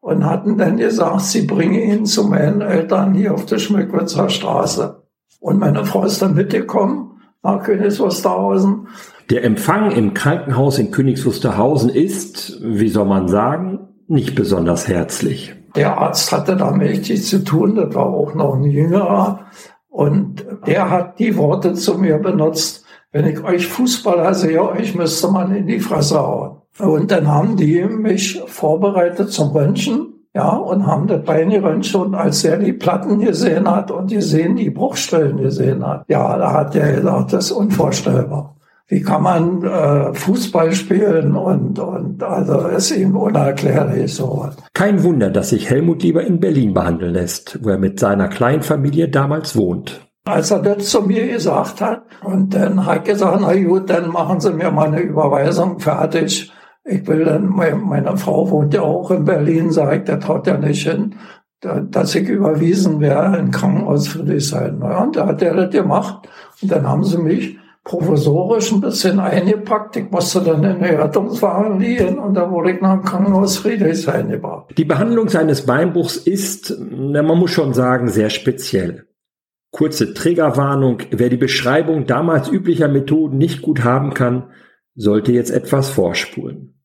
und 0.00 0.24
hatten 0.24 0.56
dann 0.56 0.78
gesagt, 0.78 1.20
sie 1.20 1.42
bringe 1.42 1.84
ihn 1.84 2.06
zu 2.06 2.24
meinen 2.24 2.62
Eltern 2.62 3.14
hier 3.14 3.34
auf 3.34 3.46
der 3.46 3.58
Schmückwitzer 3.58 4.30
Straße. 4.30 5.02
Und 5.38 5.58
meine 5.58 5.84
Frau 5.84 6.04
ist 6.04 6.22
dann 6.22 6.34
mitgekommen 6.34 7.20
nach 7.42 7.62
Königs 7.62 8.00
Wusterhausen. 8.00 8.88
Der 9.30 9.44
Empfang 9.44 9.90
im 9.92 10.12
Krankenhaus 10.14 10.78
in 10.78 10.90
Königs 10.90 11.24
Wusterhausen 11.24 11.90
ist, 11.90 12.60
wie 12.62 12.88
soll 12.88 13.06
man 13.06 13.28
sagen, 13.28 13.89
nicht 14.10 14.34
besonders 14.34 14.88
herzlich. 14.88 15.54
Der 15.76 15.98
Arzt 15.98 16.32
hatte 16.32 16.56
da 16.56 16.72
mächtig 16.72 17.24
zu 17.24 17.44
tun, 17.44 17.76
das 17.76 17.94
war 17.94 18.06
auch 18.06 18.34
noch 18.34 18.54
ein 18.54 18.64
jüngerer. 18.64 19.46
Und 19.88 20.44
der 20.66 20.90
hat 20.90 21.18
die 21.18 21.36
Worte 21.36 21.74
zu 21.74 21.96
mir 21.96 22.18
benutzt, 22.18 22.84
wenn 23.12 23.26
ich 23.26 23.42
euch 23.42 23.66
Fußballer 23.66 24.34
sehe, 24.34 24.62
euch 24.62 24.94
müsste 24.94 25.28
man 25.28 25.54
in 25.54 25.66
die 25.66 25.80
Fresse 25.80 26.18
hauen. 26.18 26.58
Und 26.78 27.10
dann 27.10 27.28
haben 27.28 27.56
die 27.56 27.84
mich 27.84 28.40
vorbereitet 28.46 29.30
zum 29.30 29.50
Röntgen 29.50 30.14
ja, 30.34 30.50
und 30.50 30.86
haben 30.86 31.06
das 31.08 31.24
Bein 31.24 31.50
geröntgt 31.50 31.94
und 31.94 32.14
als 32.14 32.44
er 32.44 32.56
die 32.58 32.72
Platten 32.72 33.18
gesehen 33.18 33.68
hat 33.68 33.90
und 33.90 34.10
gesehen, 34.10 34.56
die 34.56 34.70
Bruchstellen 34.70 35.38
gesehen 35.38 35.84
hat, 35.84 36.04
ja, 36.08 36.36
da 36.38 36.52
hat 36.52 36.76
er 36.76 36.92
gesagt, 36.92 37.32
das 37.32 37.46
ist 37.46 37.52
unvorstellbar. 37.52 38.56
Wie 38.90 39.02
kann 39.02 39.22
man 39.22 39.62
äh, 39.62 40.12
Fußball 40.12 40.72
spielen 40.72 41.34
und, 41.34 41.78
und 41.78 42.22
also 42.22 42.66
ist 42.68 42.90
ihm 42.90 43.16
unerklärlich 43.16 44.12
sowas. 44.14 44.56
Kein 44.74 45.02
Wunder, 45.02 45.30
dass 45.30 45.50
sich 45.50 45.70
Helmut 45.70 46.02
lieber 46.02 46.24
in 46.24 46.40
Berlin 46.40 46.74
behandeln 46.74 47.14
lässt, 47.14 47.64
wo 47.64 47.70
er 47.70 47.78
mit 47.78 47.98
seiner 47.98 48.28
Kleinfamilie 48.28 49.08
damals 49.08 49.56
wohnt. 49.56 50.00
Als 50.26 50.50
er 50.50 50.58
das 50.58 50.90
zu 50.90 51.02
mir 51.02 51.26
gesagt 51.28 51.80
hat 51.80 52.02
und 52.22 52.54
dann 52.54 52.84
hat 52.84 53.06
gesagt, 53.06 53.38
na 53.40 53.54
gut, 53.54 53.88
dann 53.88 54.10
machen 54.10 54.40
Sie 54.40 54.52
mir 54.52 54.70
mal 54.70 54.88
eine 54.88 55.00
Überweisung 55.00 55.78
fertig 55.78 56.52
ich 56.84 57.06
will 57.06 57.24
dann, 57.24 57.46
meine 57.46 58.16
Frau 58.16 58.50
wohnt 58.50 58.74
ja 58.74 58.82
auch 58.82 59.10
in 59.10 59.24
Berlin, 59.24 59.70
sagt, 59.70 60.08
das 60.08 60.26
haut 60.26 60.46
ja 60.46 60.56
nicht 60.56 60.88
hin, 60.88 61.14
dass 61.60 62.14
ich 62.14 62.28
überwiesen 62.28 63.00
wäre 63.00 63.36
in 63.38 63.50
Krankenhaus 63.50 64.08
Friedrichshain. 64.08 64.82
Und 64.82 65.16
da 65.16 65.26
hat 65.26 65.42
er 65.42 65.54
das 65.54 65.70
gemacht. 65.70 66.28
Und 66.62 66.72
dann 66.72 66.88
haben 66.88 67.04
sie 67.04 67.18
mich 67.18 67.58
provisorisch 67.84 68.72
ein 68.72 68.80
bisschen 68.80 69.20
eingepackt. 69.20 69.96
Ich 69.96 70.10
musste 70.10 70.42
dann 70.42 70.62
in 70.62 70.80
den 70.80 71.00
Rettungswagen 71.00 71.80
liegen 71.80 72.18
und 72.18 72.34
da 72.34 72.50
wurde 72.50 72.72
ich 72.72 72.80
nach 72.80 72.94
dem 72.94 73.04
Krankenhaus 73.04 73.58
Friedrichshain 73.58 74.28
gebracht. 74.28 74.74
Die 74.76 74.84
Behandlung 74.84 75.28
seines 75.28 75.66
Beinbruchs 75.66 76.16
ist, 76.16 76.78
man 76.78 77.26
muss 77.26 77.50
schon 77.50 77.72
sagen, 77.72 78.08
sehr 78.08 78.30
speziell. 78.30 79.06
Kurze 79.72 80.14
Triggerwarnung, 80.14 80.98
wer 81.10 81.28
die 81.28 81.36
Beschreibung 81.36 82.06
damals 82.06 82.50
üblicher 82.50 82.88
Methoden 82.88 83.38
nicht 83.38 83.62
gut 83.62 83.84
haben 83.84 84.14
kann, 84.14 84.50
sollte 84.94 85.32
jetzt 85.32 85.50
etwas 85.50 85.90
vorspulen. 85.90 86.80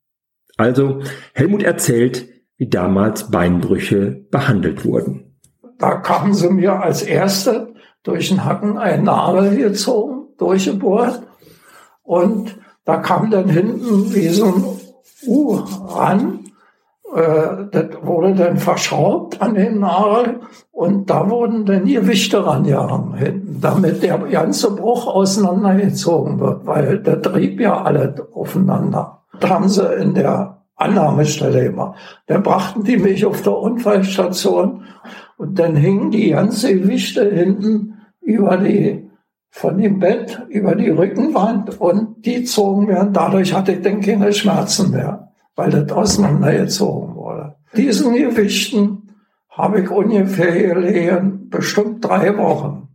Also 0.55 1.01
Helmut 1.33 1.63
erzählt, 1.63 2.27
wie 2.57 2.69
damals 2.69 3.31
Beinbrüche 3.31 4.25
behandelt 4.31 4.85
wurden. 4.85 5.37
Da 5.77 5.95
kamen 5.95 6.33
sie 6.33 6.49
mir 6.49 6.81
als 6.81 7.01
Erste 7.01 7.73
durch 8.03 8.29
den 8.29 8.45
Hacken 8.45 8.77
ein 8.77 9.03
Nagel 9.03 9.57
gezogen, 9.57 10.24
durchgebohrt. 10.37 11.21
Und 12.03 12.57
da 12.85 12.97
kam 12.97 13.31
dann 13.31 13.49
hinten 13.49 14.13
wie 14.13 14.29
so 14.29 14.45
ein 14.45 14.63
U 15.27 15.55
ran. 15.87 16.45
Äh, 17.15 17.65
das 17.71 17.85
wurde 18.01 18.35
dann 18.35 18.57
verschraubt 18.57 19.41
an 19.41 19.55
den 19.55 19.79
Nagel 19.79 20.41
und 20.71 21.09
da 21.09 21.29
wurden 21.29 21.65
dann 21.65 21.85
Gewichte 21.85 22.45
rangehangen 22.45 23.15
hinten, 23.15 23.59
damit 23.61 24.03
der 24.03 24.17
ganze 24.17 24.71
Bruch 24.71 25.07
auseinandergezogen 25.07 26.39
wird, 26.39 26.65
weil 26.65 26.99
der 26.99 27.21
trieb 27.21 27.59
ja 27.59 27.81
alle 27.81 28.27
aufeinander. 28.33 29.23
Das 29.39 29.49
haben 29.49 29.69
sie 29.69 29.85
in 29.95 30.13
der 30.13 30.61
Annahmestelle 30.75 31.65
immer. 31.65 31.95
Dann 32.27 32.43
brachten 32.43 32.83
die 32.83 32.97
mich 32.97 33.25
auf 33.25 33.41
der 33.41 33.57
Unfallstation 33.57 34.83
und 35.37 35.57
dann 35.57 35.75
hingen 35.75 36.11
die 36.11 36.31
ganze 36.31 36.77
Gewichte 36.77 37.29
hinten 37.29 37.93
über 38.21 38.57
die, 38.57 39.04
von 39.55 39.77
dem 39.77 39.99
Bett, 39.99 40.41
über 40.49 40.75
die 40.75 40.89
Rückenwand 40.89 41.79
und 41.79 42.25
die 42.25 42.43
zogen 42.43 42.93
und 42.93 43.13
dadurch 43.13 43.53
hatte 43.53 43.71
ich 43.71 43.81
dann 43.81 44.01
keine 44.01 44.33
Schmerzen 44.33 44.91
mehr, 44.91 45.31
weil 45.55 45.69
das 45.69 45.89
auseinandergezogen 45.93 47.15
wurde. 47.15 47.55
Diesen 47.73 48.13
Gewichten 48.13 49.15
habe 49.49 49.79
ich 49.79 49.89
ungefähr 49.89 50.73
gelegen, 50.73 51.49
bestimmt 51.49 52.03
drei 52.03 52.37
Wochen. 52.37 52.89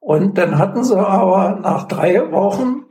Und 0.00 0.36
dann 0.36 0.58
hatten 0.58 0.82
sie 0.82 0.98
aber 0.98 1.60
nach 1.62 1.86
drei 1.86 2.32
Wochen 2.32 2.86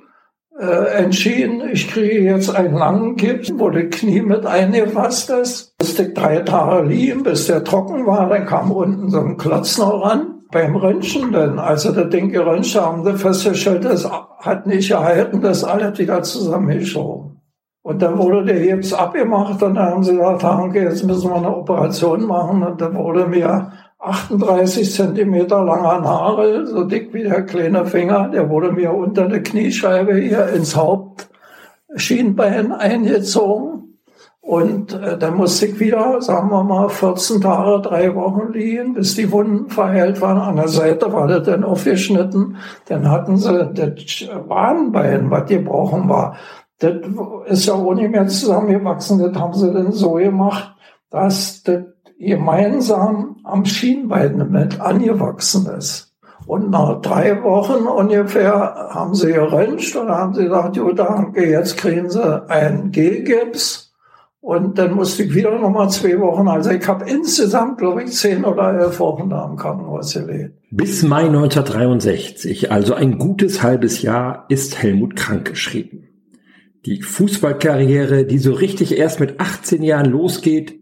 äh, 0.58 1.04
entschieden, 1.04 1.64
ich 1.74 1.90
kriege 1.90 2.22
jetzt 2.22 2.56
einen 2.56 2.76
langen 2.76 3.18
Gips, 3.18 3.52
wo 3.54 3.70
das 3.70 3.90
Knie 3.90 4.22
mit 4.22 4.46
eingefasst 4.46 5.30
ist. 5.30 5.76
Musste 5.82 6.04
ich 6.04 6.14
drei 6.14 6.40
Tage 6.40 6.88
liegen, 6.88 7.24
bis 7.24 7.48
der 7.48 7.66
trocken 7.66 8.06
war. 8.06 8.30
Dann 8.30 8.46
kam 8.46 8.72
unten 8.72 9.10
so 9.10 9.20
ein 9.20 9.36
Klotz 9.36 9.78
noch 9.78 10.06
ran. 10.06 10.39
Beim 10.52 10.76
Röntgen 10.76 11.32
dann, 11.32 11.60
also 11.60 11.92
das 11.92 12.10
Ding 12.10 12.30
geröntgt 12.30 12.76
haben, 12.76 13.04
sie 13.04 13.18
festgestellt, 13.18 13.86
das 13.86 14.10
hat 14.40 14.66
nicht 14.66 14.90
gehalten, 14.90 15.42
das 15.42 15.64
alles 15.64 16.00
wieder 16.00 16.24
zusammengeschoben. 16.24 17.40
Und 17.82 18.02
dann 18.02 18.18
wurde 18.18 18.46
der 18.46 18.60
Gips 18.60 18.94
abgemacht 18.94 19.62
und 19.64 19.76
dann 19.76 19.92
haben 19.92 20.04
sie 20.04 20.16
gesagt, 20.16 20.44
Hanke, 20.44 20.84
jetzt 20.84 21.04
müssen 21.06 21.30
wir 21.30 21.38
eine 21.38 21.56
Operation 21.56 22.26
machen. 22.26 22.64
Und 22.64 22.82
dann 22.82 22.96
wurde 22.96 23.26
mir 23.28 23.72
38 24.00 24.92
Zentimeter 24.94 25.64
langer 25.64 26.00
Nagel, 26.00 26.68
so 26.68 26.84
dick 26.84 27.14
wie 27.14 27.24
der 27.24 27.44
kleine 27.44 27.86
Finger, 27.86 28.30
der 28.30 28.50
wurde 28.50 28.72
mir 28.72 28.94
unter 28.94 29.28
der 29.28 29.44
Kniescheibe 29.44 30.16
hier 30.16 30.48
ins 30.50 30.76
Hauptschienbein 30.76 32.72
eingezogen. 32.72 33.89
Und 34.50 34.94
äh, 34.94 35.16
dann 35.16 35.36
musste 35.36 35.68
ich 35.68 35.80
wieder, 35.80 36.24
sagen 36.24 36.50
wir 36.50 36.64
mal, 36.64 36.90
14 36.90 37.40
Tage, 37.40 37.88
drei 37.88 38.16
Wochen 38.16 38.52
liegen, 38.52 38.96
bis 38.96 39.14
die 39.14 39.32
Wunden 39.32 39.70
verheilt 39.70 40.22
waren. 40.22 40.40
An 40.40 40.56
der 40.56 40.70
Seite 40.70 41.14
war 41.14 41.28
das 41.28 41.44
dann 41.44 41.64
aufgeschnitten. 41.64 42.58
Dann 42.88 43.12
hatten 43.12 43.38
sie 43.38 43.70
das 43.72 44.28
Wadenbein, 44.48 45.30
was 45.30 45.48
gebrochen 45.48 46.10
war. 46.10 46.36
Das 46.80 46.96
ist 47.46 47.68
ja 47.68 47.76
auch 47.76 47.94
nicht 47.94 48.10
mehr 48.10 48.28
zusammengewachsen. 48.28 49.20
Das 49.20 49.40
haben 49.40 49.54
sie 49.54 49.72
dann 49.72 49.92
so 49.92 50.14
gemacht, 50.14 50.74
dass 51.12 51.62
das 51.62 51.84
gemeinsam 52.18 53.36
am 53.44 53.66
Schienbein 53.66 54.50
mit 54.50 54.82
angewachsen 54.82 55.68
ist. 55.78 56.16
Und 56.48 56.72
nach 56.72 57.02
drei 57.02 57.44
Wochen 57.44 57.86
ungefähr 57.86 58.88
haben 58.90 59.14
sie 59.14 59.32
geröntgt 59.32 59.96
und 59.96 60.10
haben 60.10 60.34
sie 60.34 60.46
gesagt, 60.46 60.76
jo, 60.76 60.92
danke, 60.92 61.48
jetzt 61.48 61.78
kriegen 61.78 62.10
sie 62.10 62.50
einen 62.50 62.90
G-Gips. 62.90 63.89
Und 64.42 64.78
dann 64.78 64.94
musste 64.94 65.24
ich 65.24 65.36
wieder 65.36 65.60
nochmal 65.60 65.90
zwei 65.90 66.18
Wochen, 66.20 66.48
also 66.48 66.72
ich 66.72 66.88
habe 66.88 67.10
insgesamt, 67.10 67.78
glaube 67.78 68.04
ich, 68.04 68.12
zehn 68.12 68.46
oder 68.46 68.74
elf 68.74 69.00
Wochen 69.00 69.30
da 69.30 69.46
im 69.46 69.58
Krankenhaus 69.58 70.14
gelebt. 70.14 70.56
Bis 70.72 71.04
Mai 71.04 71.26
1963, 71.26 72.72
also 72.72 72.94
ein 72.94 73.18
gutes 73.18 73.64
halbes 73.64 74.02
Jahr, 74.02 74.46
ist 74.48 74.82
Helmut 74.82 75.18
krankgeschrieben. 75.18 76.08
Die 76.86 77.02
Fußballkarriere, 77.02 78.26
die 78.26 78.38
so 78.38 78.54
richtig 78.54 78.98
erst 78.98 79.20
mit 79.20 79.42
18 79.42 79.84
Jahren 79.84 80.10
losgeht, 80.10 80.80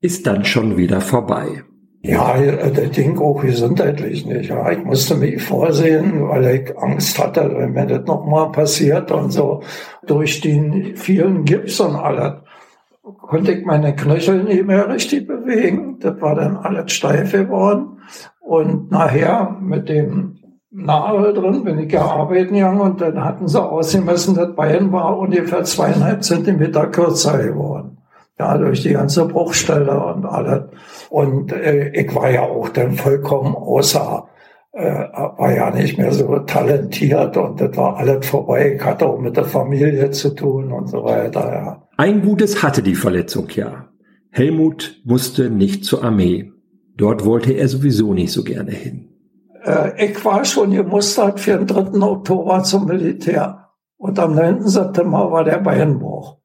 ist 0.00 0.28
dann 0.28 0.44
schon 0.44 0.76
wieder 0.76 1.00
vorbei. 1.00 1.64
Ja, 2.04 2.36
das 2.40 2.90
ging 2.90 3.18
auch 3.18 3.40
gesundheitlich 3.42 4.26
nicht. 4.26 4.50
Ja. 4.50 4.70
Ich 4.70 4.84
musste 4.84 5.16
mich 5.16 5.42
vorsehen, 5.42 6.28
weil 6.28 6.62
ich 6.62 6.78
Angst 6.78 7.18
hatte, 7.18 7.52
wenn 7.56 7.72
mir 7.72 7.86
das 7.86 8.06
nochmal 8.06 8.50
passiert 8.50 9.10
und 9.12 9.30
so. 9.30 9.62
Durch 10.06 10.40
den 10.40 10.96
vielen 10.96 11.44
Gips 11.44 11.78
und 11.80 11.94
alles 11.94 12.42
konnte 13.02 13.52
ich 13.52 13.64
meine 13.64 13.94
Knöchel 13.94 14.44
nicht 14.44 14.66
mehr 14.66 14.88
richtig 14.88 15.26
bewegen. 15.26 15.98
Das 16.00 16.20
war 16.20 16.34
dann 16.34 16.56
alles 16.56 16.92
steif 16.92 17.32
geworden. 17.32 17.98
Und 18.40 18.90
nachher 18.90 19.56
mit 19.60 19.88
dem 19.88 20.38
Nagel 20.70 21.34
drin 21.34 21.64
bin 21.64 21.78
ich 21.78 21.92
ja 21.92 22.02
arbeiten 22.02 22.54
gegangen 22.54 22.80
und 22.80 23.00
dann 23.00 23.22
hatten 23.22 23.46
sie 23.46 23.62
ausgemessen, 23.62 24.34
das 24.34 24.54
Bein 24.54 24.90
war 24.90 25.18
ungefähr 25.18 25.64
zweieinhalb 25.64 26.24
Zentimeter 26.24 26.86
kürzer 26.86 27.38
geworden 27.38 27.98
ja, 28.38 28.58
durch 28.58 28.82
die 28.82 28.92
ganze 28.92 29.26
Bruchstelle 29.26 29.98
und 30.04 30.24
alles. 30.26 30.64
Und 31.10 31.52
äh, 31.52 31.90
ich 31.90 32.14
war 32.14 32.30
ja 32.30 32.42
auch 32.42 32.68
dann 32.70 32.92
vollkommen 32.92 33.54
außer, 33.54 34.26
äh, 34.26 34.31
war 34.72 35.54
ja 35.54 35.70
nicht 35.70 35.98
mehr 35.98 36.12
so 36.12 36.38
talentiert 36.40 37.36
und 37.36 37.60
das 37.60 37.76
war 37.76 37.96
alles 37.98 38.26
vorbei. 38.26 38.76
Ich 38.76 38.84
hatte 38.84 39.06
auch 39.06 39.18
mit 39.18 39.36
der 39.36 39.44
Familie 39.44 40.10
zu 40.10 40.30
tun 40.34 40.72
und 40.72 40.88
so 40.88 41.04
weiter, 41.04 41.52
ja. 41.52 41.88
Ein 41.98 42.22
Gutes 42.22 42.62
hatte 42.62 42.82
die 42.82 42.94
Verletzung 42.94 43.48
ja. 43.50 43.88
Helmut 44.30 45.00
musste 45.04 45.50
nicht 45.50 45.84
zur 45.84 46.02
Armee. 46.02 46.50
Dort 46.96 47.24
wollte 47.26 47.52
er 47.52 47.68
sowieso 47.68 48.14
nicht 48.14 48.32
so 48.32 48.42
gerne 48.44 48.70
hin. 48.70 49.08
Äh, 49.64 50.06
ich 50.06 50.24
war 50.24 50.44
schon 50.44 50.70
gemustert 50.70 51.38
für 51.38 51.58
den 51.58 51.66
3. 51.66 52.00
Oktober 52.00 52.62
zum 52.62 52.86
Militär. 52.86 53.68
Und 53.98 54.18
am 54.18 54.34
9. 54.34 54.66
September 54.66 55.30
war 55.30 55.44
der 55.44 55.58
Beinbruch. 55.58 56.38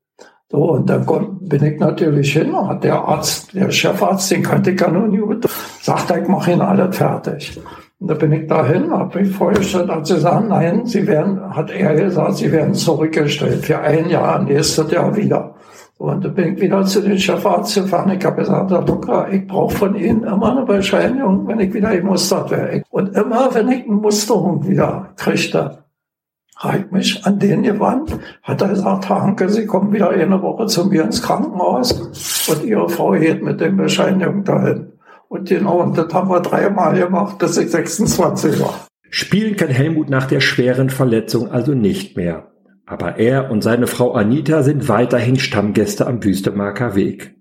So, 0.50 0.72
und 0.72 0.90
dann 0.90 1.06
bin 1.42 1.64
ich 1.64 1.80
natürlich 1.80 2.32
hin, 2.32 2.56
hat 2.56 2.84
der 2.84 2.96
Arzt, 2.96 3.54
der 3.54 3.70
Chefarzt, 3.70 4.32
den 4.32 4.44
kannte 4.44 4.72
ich 4.72 4.80
ja 4.80 4.90
nie 4.90 5.18
gut, 5.18 5.46
sagt 5.82 6.10
er, 6.10 6.22
ich 6.22 6.28
mache 6.28 6.54
ihn 6.54 6.62
alles 6.62 6.96
fertig. 6.96 7.60
Und 8.00 8.10
da 8.10 8.14
bin 8.14 8.32
ich 8.32 8.48
dahin, 8.48 8.92
habe 8.92 9.20
mich 9.20 9.36
vorgestellt, 9.36 9.90
hat 9.90 10.06
sie 10.06 10.16
gesagt, 10.16 10.48
nein, 10.48 10.86
sie 10.86 11.08
werden, 11.08 11.56
hat 11.56 11.72
er 11.72 11.96
gesagt, 11.96 12.36
sie 12.36 12.52
werden 12.52 12.76
zurückgestellt 12.76 13.66
für 13.66 13.80
ein 13.80 14.10
Jahr, 14.10 14.44
nächstes 14.44 14.92
Jahr 14.92 15.16
wieder. 15.16 15.56
Und 15.98 16.24
da 16.24 16.30
bin 16.30 16.54
ich 16.54 16.62
wieder 16.62 16.84
zu 16.86 17.02
den 17.02 17.18
Chefarzt 17.18 17.74
gefahren. 17.74 18.12
Ich 18.12 18.24
habe 18.24 18.42
gesagt, 18.42 18.70
Herr 18.70 18.84
Doktor, 18.84 19.30
ich 19.32 19.48
brauche 19.48 19.76
von 19.76 19.96
Ihnen 19.96 20.24
immer 20.24 20.52
eine 20.52 20.64
Bescheinigung, 20.64 21.48
wenn 21.48 21.60
ich 21.60 21.74
wieder 21.74 21.96
gemustert 21.96 22.52
werde. 22.52 22.84
Und 22.92 23.16
immer, 23.16 23.54
wenn 23.56 23.68
ich 23.70 23.86
eine 23.86 23.96
Musterung 23.96 24.68
wieder 24.68 25.10
kriegte, 25.16 25.80
habe 26.56 26.86
mich 26.92 27.26
an 27.26 27.40
den 27.40 27.64
gewandt, 27.64 28.16
hat 28.44 28.62
er 28.62 28.68
gesagt, 28.70 29.10
Herr 29.10 29.24
Hanke, 29.24 29.50
Sie 29.50 29.66
kommen 29.66 29.92
wieder 29.92 30.10
eine 30.12 30.40
Woche 30.40 30.68
zu 30.68 30.86
mir 30.86 31.04
ins 31.04 31.24
Krankenhaus 31.24 32.48
und 32.48 32.64
Ihre 32.64 32.90
Frau 32.90 33.12
geht 33.12 33.44
mit 33.44 33.60
dem 33.60 33.78
Bescheinigung 33.78 34.44
dahin. 34.44 34.94
Und 35.30 35.50
genau, 35.50 35.82
und 35.82 35.98
das 35.98 36.14
haben 36.14 36.30
wir 36.30 36.40
dreimal 36.42 36.98
gemacht, 36.98 37.38
bis 37.38 37.58
ich 37.58 37.70
26 37.70 38.60
war. 38.62 38.88
Spielen 39.10 39.56
kann 39.56 39.70
Helmut 39.70 40.10
nach 40.10 40.28
der 40.28 40.40
schweren 40.40 40.90
Verletzung 40.90 41.50
also 41.52 41.74
nicht 41.74 42.18
mehr. 42.18 42.52
Aber 42.86 43.18
er 43.18 43.52
und 43.52 43.62
seine 43.62 43.88
Frau 43.88 44.14
Anita 44.14 44.64
sind 44.64 44.88
weiterhin 44.88 45.38
Stammgäste 45.38 46.08
am 46.08 46.24
Wüstemarker 46.24 46.96
Weg. 46.96 47.36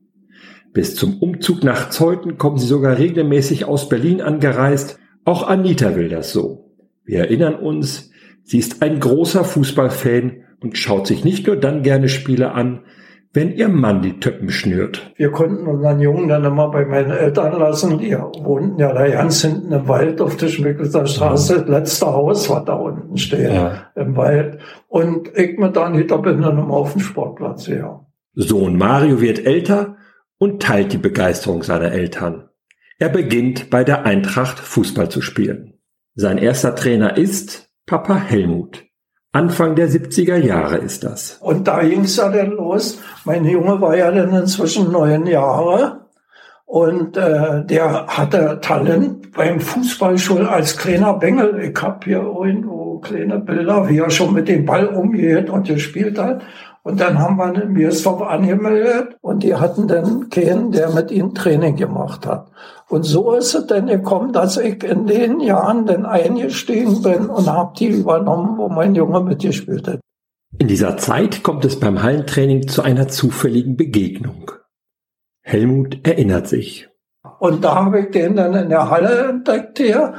Bis 0.72 0.96
zum 0.96 1.18
Umzug 1.18 1.62
nach 1.62 1.90
Zeuthen 1.90 2.36
kommen 2.36 2.58
sie 2.58 2.66
sogar 2.66 2.98
regelmäßig 2.98 3.64
aus 3.64 3.88
Berlin 3.88 4.20
angereist. 4.20 4.98
Auch 5.24 5.46
Anita 5.46 5.94
will 5.96 6.08
das 6.08 6.32
so. 6.32 6.74
Wir 7.04 7.20
erinnern 7.20 7.54
uns, 7.54 8.10
Sie 8.48 8.58
ist 8.58 8.80
ein 8.80 9.00
großer 9.00 9.44
Fußballfan 9.44 10.44
und 10.60 10.78
schaut 10.78 11.08
sich 11.08 11.24
nicht 11.24 11.48
nur 11.48 11.56
dann 11.56 11.82
gerne 11.82 12.08
Spiele 12.08 12.52
an, 12.52 12.84
wenn 13.36 13.52
ihr 13.52 13.68
Mann 13.68 14.00
die 14.00 14.18
Töppen 14.18 14.48
schnürt. 14.48 15.12
Wir 15.16 15.30
konnten 15.30 15.66
unseren 15.66 16.00
Jungen 16.00 16.26
dann 16.26 16.42
immer 16.42 16.70
bei 16.70 16.86
meinen 16.86 17.10
Eltern 17.10 17.58
lassen. 17.60 17.98
Die 17.98 18.16
wohnten 18.16 18.80
ja 18.80 18.94
da 18.94 19.06
ganz 19.08 19.42
hinten 19.42 19.70
im 19.72 19.86
Wald 19.86 20.22
auf 20.22 20.38
der 20.38 20.48
Schmickelser 20.48 21.06
Straße. 21.06 21.60
Das 21.60 21.68
letzte 21.68 22.06
Haus 22.06 22.48
war 22.48 22.64
da 22.64 22.72
unten 22.72 23.18
stehen 23.18 23.54
ja. 23.54 23.82
im 23.94 24.16
Wald. 24.16 24.58
Und 24.88 25.36
ich 25.36 25.58
mit 25.58 25.76
Anita 25.76 26.16
bin 26.16 26.40
dann 26.40 26.58
immer 26.58 26.72
auf 26.72 26.92
dem 26.92 27.02
Sportplatz 27.02 27.68
her. 27.68 28.06
Sohn 28.32 28.78
Mario 28.78 29.20
wird 29.20 29.44
älter 29.44 29.96
und 30.38 30.62
teilt 30.62 30.94
die 30.94 30.98
Begeisterung 30.98 31.62
seiner 31.62 31.92
Eltern. 31.92 32.48
Er 32.98 33.10
beginnt 33.10 33.68
bei 33.68 33.84
der 33.84 34.06
Eintracht 34.06 34.58
Fußball 34.58 35.10
zu 35.10 35.20
spielen. 35.20 35.74
Sein 36.14 36.38
erster 36.38 36.74
Trainer 36.74 37.18
ist 37.18 37.68
Papa 37.84 38.16
Helmut. 38.16 38.85
Anfang 39.36 39.74
der 39.74 39.88
70er 39.88 40.36
Jahre 40.36 40.78
ist 40.78 41.04
das. 41.04 41.38
Und 41.42 41.68
da 41.68 41.82
ging 41.82 42.04
es 42.04 42.16
ja 42.16 42.30
dann 42.30 42.52
los. 42.52 42.98
Mein 43.24 43.44
Junge 43.44 43.80
war 43.82 43.96
ja 43.96 44.10
dann 44.10 44.34
inzwischen 44.34 44.90
neun 44.90 45.26
Jahre 45.26 46.06
und 46.64 47.16
äh, 47.16 47.64
der 47.64 48.06
hatte 48.06 48.58
Talent 48.60 49.32
beim 49.32 49.60
Fußballschul 49.60 50.46
als 50.46 50.76
kleiner 50.76 51.14
Bengel. 51.14 51.60
Ich 51.60 51.82
hab 51.82 52.04
hier 52.04 52.22
irgendwo 52.22 52.75
kleine 53.06 53.38
Bilder, 53.38 53.88
wie 53.88 53.98
er 53.98 54.10
schon 54.10 54.34
mit 54.34 54.48
dem 54.48 54.64
Ball 54.64 54.86
umgeht 54.86 55.50
und 55.50 55.66
gespielt 55.66 56.18
hat. 56.18 56.42
Und 56.82 57.00
dann 57.00 57.18
haben 57.18 57.36
wir 57.36 57.46
einen 57.46 57.72
Mirsdorf 57.72 58.22
angemeldet 58.22 59.16
und 59.20 59.42
die 59.42 59.56
hatten 59.56 59.88
dann 59.88 60.30
keinen, 60.30 60.70
der 60.70 60.90
mit 60.90 61.10
ihnen 61.10 61.34
Training 61.34 61.74
gemacht 61.74 62.26
hat. 62.26 62.48
Und 62.88 63.02
so 63.02 63.34
ist 63.34 63.54
es 63.54 63.66
dann 63.66 63.88
gekommen, 63.88 64.32
dass 64.32 64.56
ich 64.56 64.84
in 64.84 65.06
den 65.06 65.40
Jahren 65.40 65.86
dann 65.86 66.06
eingestiegen 66.06 67.02
bin 67.02 67.26
und 67.26 67.48
habe 67.50 67.72
die 67.76 67.88
übernommen, 67.88 68.56
wo 68.56 68.68
mein 68.68 68.94
Junge 68.94 69.20
mitgespielt 69.20 69.88
hat. 69.88 70.00
In 70.58 70.68
dieser 70.68 70.96
Zeit 70.96 71.42
kommt 71.42 71.64
es 71.64 71.80
beim 71.80 72.02
Hallentraining 72.02 72.68
zu 72.68 72.82
einer 72.82 73.08
zufälligen 73.08 73.76
Begegnung. 73.76 74.52
Helmut 75.42 76.06
erinnert 76.06 76.46
sich. 76.46 76.88
Und 77.40 77.64
da 77.64 77.84
habe 77.84 78.00
ich 78.00 78.10
den 78.10 78.36
dann 78.36 78.54
in 78.54 78.68
der 78.68 78.90
Halle 78.90 79.28
entdeckt 79.28 79.78
hier. 79.78 80.14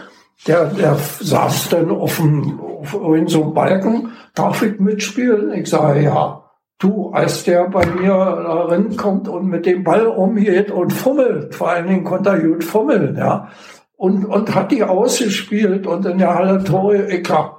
Der, 0.46 0.66
der 0.66 0.96
saß 0.96 1.70
dann 1.70 1.90
auf, 1.90 2.18
dem, 2.18 2.60
auf 2.60 2.94
in 3.16 3.28
so 3.28 3.44
einem 3.44 3.54
Balken. 3.54 4.12
Darf 4.36 4.62
ich 4.62 4.80
mitspielen? 4.80 5.52
Ich 5.54 5.70
sage, 5.70 6.04
ja. 6.04 6.44
Du, 6.80 7.10
als 7.10 7.44
der 7.44 7.70
bei 7.70 7.88
mir 7.88 8.14
darin 8.14 8.96
kommt 8.98 9.28
und 9.28 9.48
mit 9.48 9.66
dem 9.66 9.84
Ball 9.84 10.06
umgeht 10.06 10.70
und 10.70 10.94
fummelt, 10.94 11.56
vor 11.56 11.70
allen 11.72 11.88
Dingen 11.88 12.04
konnte 12.04 12.30
er 12.30 12.40
gut 12.40 12.64
fummeln, 12.64 13.18
ja, 13.18 13.48
und, 13.96 14.26
und 14.26 14.54
hat 14.54 14.72
die 14.72 14.84
ausgespielt 14.84 15.88
und 15.88 16.06
in 16.06 16.20
der 16.20 16.36
Halle 16.36 16.64
Tore, 16.64 17.08
ich 17.12 17.28
hab, 17.32 17.57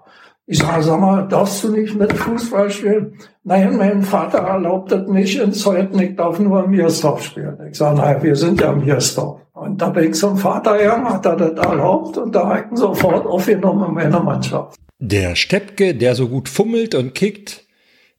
ich 0.51 0.59
sage, 0.59 0.83
sag 0.83 0.99
mal, 0.99 1.29
darfst 1.29 1.63
du 1.63 1.69
nicht 1.69 1.95
mit 1.95 2.11
Fußball 2.11 2.71
spielen? 2.71 3.19
Nein, 3.45 3.77
mein 3.77 4.03
Vater 4.03 4.39
erlaubt 4.39 4.91
das 4.91 5.07
nicht 5.07 5.39
in 5.39 5.53
Zeuthen, 5.53 6.01
ich 6.01 6.17
darf 6.17 6.39
nur 6.39 6.65
im 6.65 6.71
Miersdorf 6.71 7.23
spielen. 7.23 7.59
Ich 7.71 7.77
sage, 7.77 7.99
naja, 7.99 8.23
wir 8.23 8.35
sind 8.35 8.59
ja 8.59 8.73
im 8.73 8.83
Miersdorf. 8.83 9.43
Und 9.53 9.83
da 9.83 9.91
bin 9.91 10.11
ich 10.11 10.15
zum 10.15 10.39
Vater 10.39 10.79
gegangen, 10.79 11.07
hat 11.07 11.27
er 11.27 11.37
das 11.37 11.67
erlaubt 11.67 12.17
und 12.17 12.35
da 12.35 12.49
hat 12.49 12.67
sofort 12.73 13.27
aufgenommen 13.27 13.89
in 13.91 13.95
meine 13.95 14.21
Mannschaft. 14.21 14.79
Der 14.99 15.37
Steppke, 15.37 15.95
der 15.95 16.15
so 16.15 16.29
gut 16.29 16.49
fummelt 16.49 16.95
und 16.95 17.15
kickt, 17.15 17.67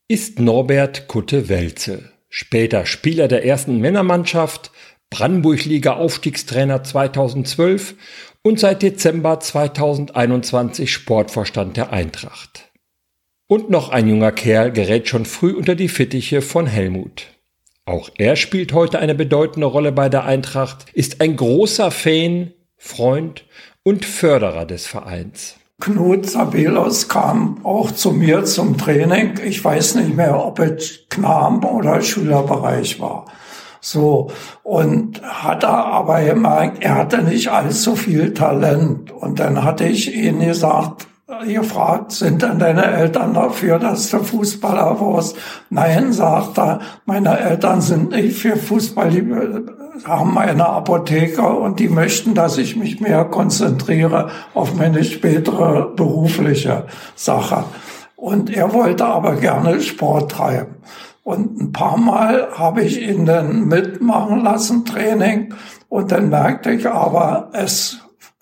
ist 0.08 0.39
Norbert 0.39 1.08
Kutte-Welze, 1.08 2.12
später 2.30 2.86
Spieler 2.86 3.28
der 3.28 3.44
ersten 3.44 3.80
Männermannschaft, 3.80 4.72
Brandenburg-Liga 5.10 5.94
Aufstiegstrainer 5.94 6.84
2012 6.84 7.96
und 8.43 8.60
seit 8.60 8.82
Dezember 8.82 9.39
2021 9.39 10.91
Sportvorstand 10.91 11.78
der 11.78 11.91
Eintracht. 11.91 12.71
Und 13.47 13.69
noch 13.69 13.89
ein 13.89 14.08
junger 14.08 14.32
Kerl 14.32 14.71
gerät 14.71 15.08
schon 15.08 15.25
früh 15.25 15.54
unter 15.54 15.75
die 15.75 15.89
Fittiche 15.89 16.41
von 16.41 16.67
Helmut. 16.67 17.28
Auch 17.86 18.10
er 18.17 18.36
spielt 18.36 18.73
heute 18.73 18.99
eine 18.99 19.15
bedeutende 19.15 19.65
Rolle 19.65 19.91
bei 19.91 20.10
der 20.10 20.23
Eintracht, 20.23 20.86
ist 20.93 21.21
ein 21.21 21.36
großer 21.36 21.89
Fan, 21.89 22.54
Freund 22.78 23.45
und 23.84 24.06
Förderer 24.06 24.65
des 24.65 24.86
Vereins. 24.86 25.56
Knut 25.82 26.30
Sabelos 26.30 27.08
kam 27.08 27.65
auch 27.65 27.91
zu 27.91 28.12
mir 28.12 28.43
zum 28.43 28.78
Training. 28.78 29.39
Ich 29.43 29.63
weiß 29.63 29.95
nicht 29.95 30.15
mehr, 30.15 30.45
ob 30.45 30.60
es 30.60 31.08
Knaben- 31.10 31.63
oder 31.63 32.02
Schülerbereich 32.02 32.99
war. 32.99 33.25
So, 33.82 34.30
und 34.63 35.22
hat 35.24 35.63
er 35.63 35.86
aber 35.86 36.22
gemerkt, 36.22 36.84
er 36.84 36.96
hatte 36.96 37.22
nicht 37.24 37.50
allzu 37.50 37.96
viel 37.96 38.34
Talent. 38.34 39.12
Und 39.12 39.39
dann 39.39 39.63
hatte 39.63 39.86
ich 39.86 40.15
ihn 40.15 40.39
gesagt, 40.39 41.08
gefragt, 41.46 42.12
sind 42.12 42.42
denn 42.42 42.60
deine 42.60 42.86
Eltern 42.86 43.34
dafür, 43.34 43.80
dass 43.80 44.10
du 44.10 44.20
Fußballer 44.20 45.00
wirst? 45.00 45.38
Nein, 45.70 46.12
sagt 46.12 46.58
er, 46.58 46.80
meine 47.06 47.39
Eltern 47.39 47.82
sind 47.82 48.12
nicht 48.12 48.38
für 48.38 48.58
Fußball, 48.58 49.10
die 49.10 49.24
haben 50.06 50.38
eine 50.38 50.68
Apotheke 50.68 51.44
und 51.44 51.80
die 51.80 51.89
möchten, 51.89 52.34
dass 52.34 52.58
ich 52.58 52.76
mich 52.76 53.00
mehr 53.00 53.26
konzentriere 53.26 54.30
auf 54.54 54.74
meine 54.76 55.04
spätere 55.04 55.89
berufliche 55.96 56.86
Sache. 57.15 57.65
Und 58.15 58.50
er 58.50 58.74
wollte 58.74 59.06
aber 59.06 59.36
gerne 59.36 59.82
Sport 59.82 60.32
treiben. 60.32 60.76
Und 61.23 61.60
ein 61.60 61.71
paar 61.71 61.97
Mal 61.97 62.47
habe 62.55 62.84
ich 62.84 63.01
ihn 63.01 63.25
dann 63.25 63.67
mitmachen 63.67 64.43
lassen, 64.43 64.86
Training. 64.86 65.53
Und 65.89 66.12
dann 66.12 66.29
merkte 66.29 66.71
ich 66.71 66.88
aber, 66.88 67.49
es 67.53 67.99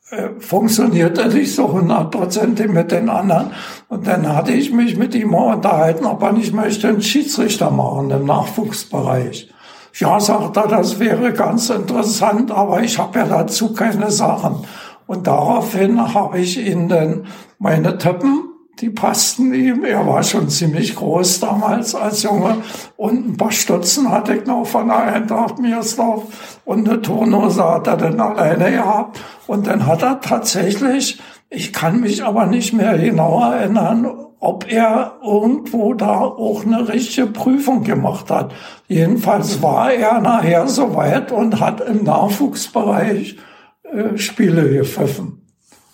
äh, 0.10 0.30
funktionierte 0.40 1.28
nicht 1.28 1.54
so 1.54 1.72
hundertprozentig 1.72 2.70
mit 2.70 2.92
den 2.92 3.10
anderen. 3.10 3.52
Und 3.90 4.08
dann 4.08 4.34
hatte 4.34 4.54
ich 4.54 4.72
mich 4.72 4.98
mit 4.98 5.14
ihm 5.16 5.34
unterhalten, 5.34 6.06
ob 6.06 6.22
er 6.24 6.32
nicht 6.32 6.54
möchte 6.54 6.88
einen 6.88 7.02
Schiedsrichter 7.02 7.72
machen 7.72 8.12
im 8.12 8.26
Nachwuchsbereich. 8.26 9.50
Ja, 9.96 10.20
sagt 10.20 10.56
er, 10.56 10.68
das 10.68 11.00
wäre 11.00 11.34
ganz 11.34 11.70
interessant, 11.70 12.52
aber 12.52 12.84
ich 12.84 13.00
habe 13.00 13.20
ja 13.20 13.26
dazu 13.26 13.74
keine 13.74 14.12
Sachen. 14.12 14.66
Und 15.08 15.28
daraufhin 15.28 16.14
habe 16.14 16.40
ich 16.40 16.58
ihn 16.58 16.88
dann 16.88 17.26
meine 17.60 17.98
Töppen 17.98 18.47
die 18.80 18.90
passten 18.90 19.54
ihm. 19.54 19.84
Er 19.84 20.06
war 20.06 20.24
schon 20.24 20.50
ziemlich 20.50 20.96
groß 20.96 21.40
damals 21.40 21.96
als 21.96 22.24
Junge. 22.24 22.58
Und 22.96 23.28
ein 23.28 23.38
paar 23.38 23.52
Stutzen 23.52 24.12
hatte 24.12 24.36
ich 24.36 24.46
noch 24.46 24.66
von 24.66 24.88
der 24.88 24.98
Eintracht 24.98 25.60
Miersdorf. 25.60 26.60
Und 26.66 26.88
eine 26.88 27.02
Turnhose 27.02 27.64
hat 27.64 27.88
er 27.88 27.98
dann 27.98 28.20
alleine 28.20 28.72
gehabt. 28.72 29.20
Und 29.48 29.68
dann 29.68 29.86
hat 29.86 30.04
er 30.04 30.22
tatsächlich, 30.22 31.20
ich 31.50 31.74
kann 31.74 32.02
mich 32.02 32.24
aber 32.24 32.46
nicht 32.46 32.74
mehr 32.74 32.98
genau 32.98 33.42
erinnern, 33.52 34.08
ob 34.40 34.72
er 34.72 35.18
irgendwo 35.24 35.96
da 35.96 36.20
auch 36.20 36.64
eine 36.64 36.88
richtige 36.88 37.28
Prüfung 37.28 37.84
gemacht 37.84 38.30
hat. 38.30 38.54
Jedenfalls 38.88 39.64
war 39.64 39.92
er 39.92 40.22
nachher 40.22 40.68
soweit 40.68 41.32
und 41.32 41.60
hat 41.60 41.82
im 41.82 42.04
Nachwuchsbereich 42.04 43.38
äh, 43.84 44.18
Spiele 44.18 44.70
gepfiffen. 44.70 45.42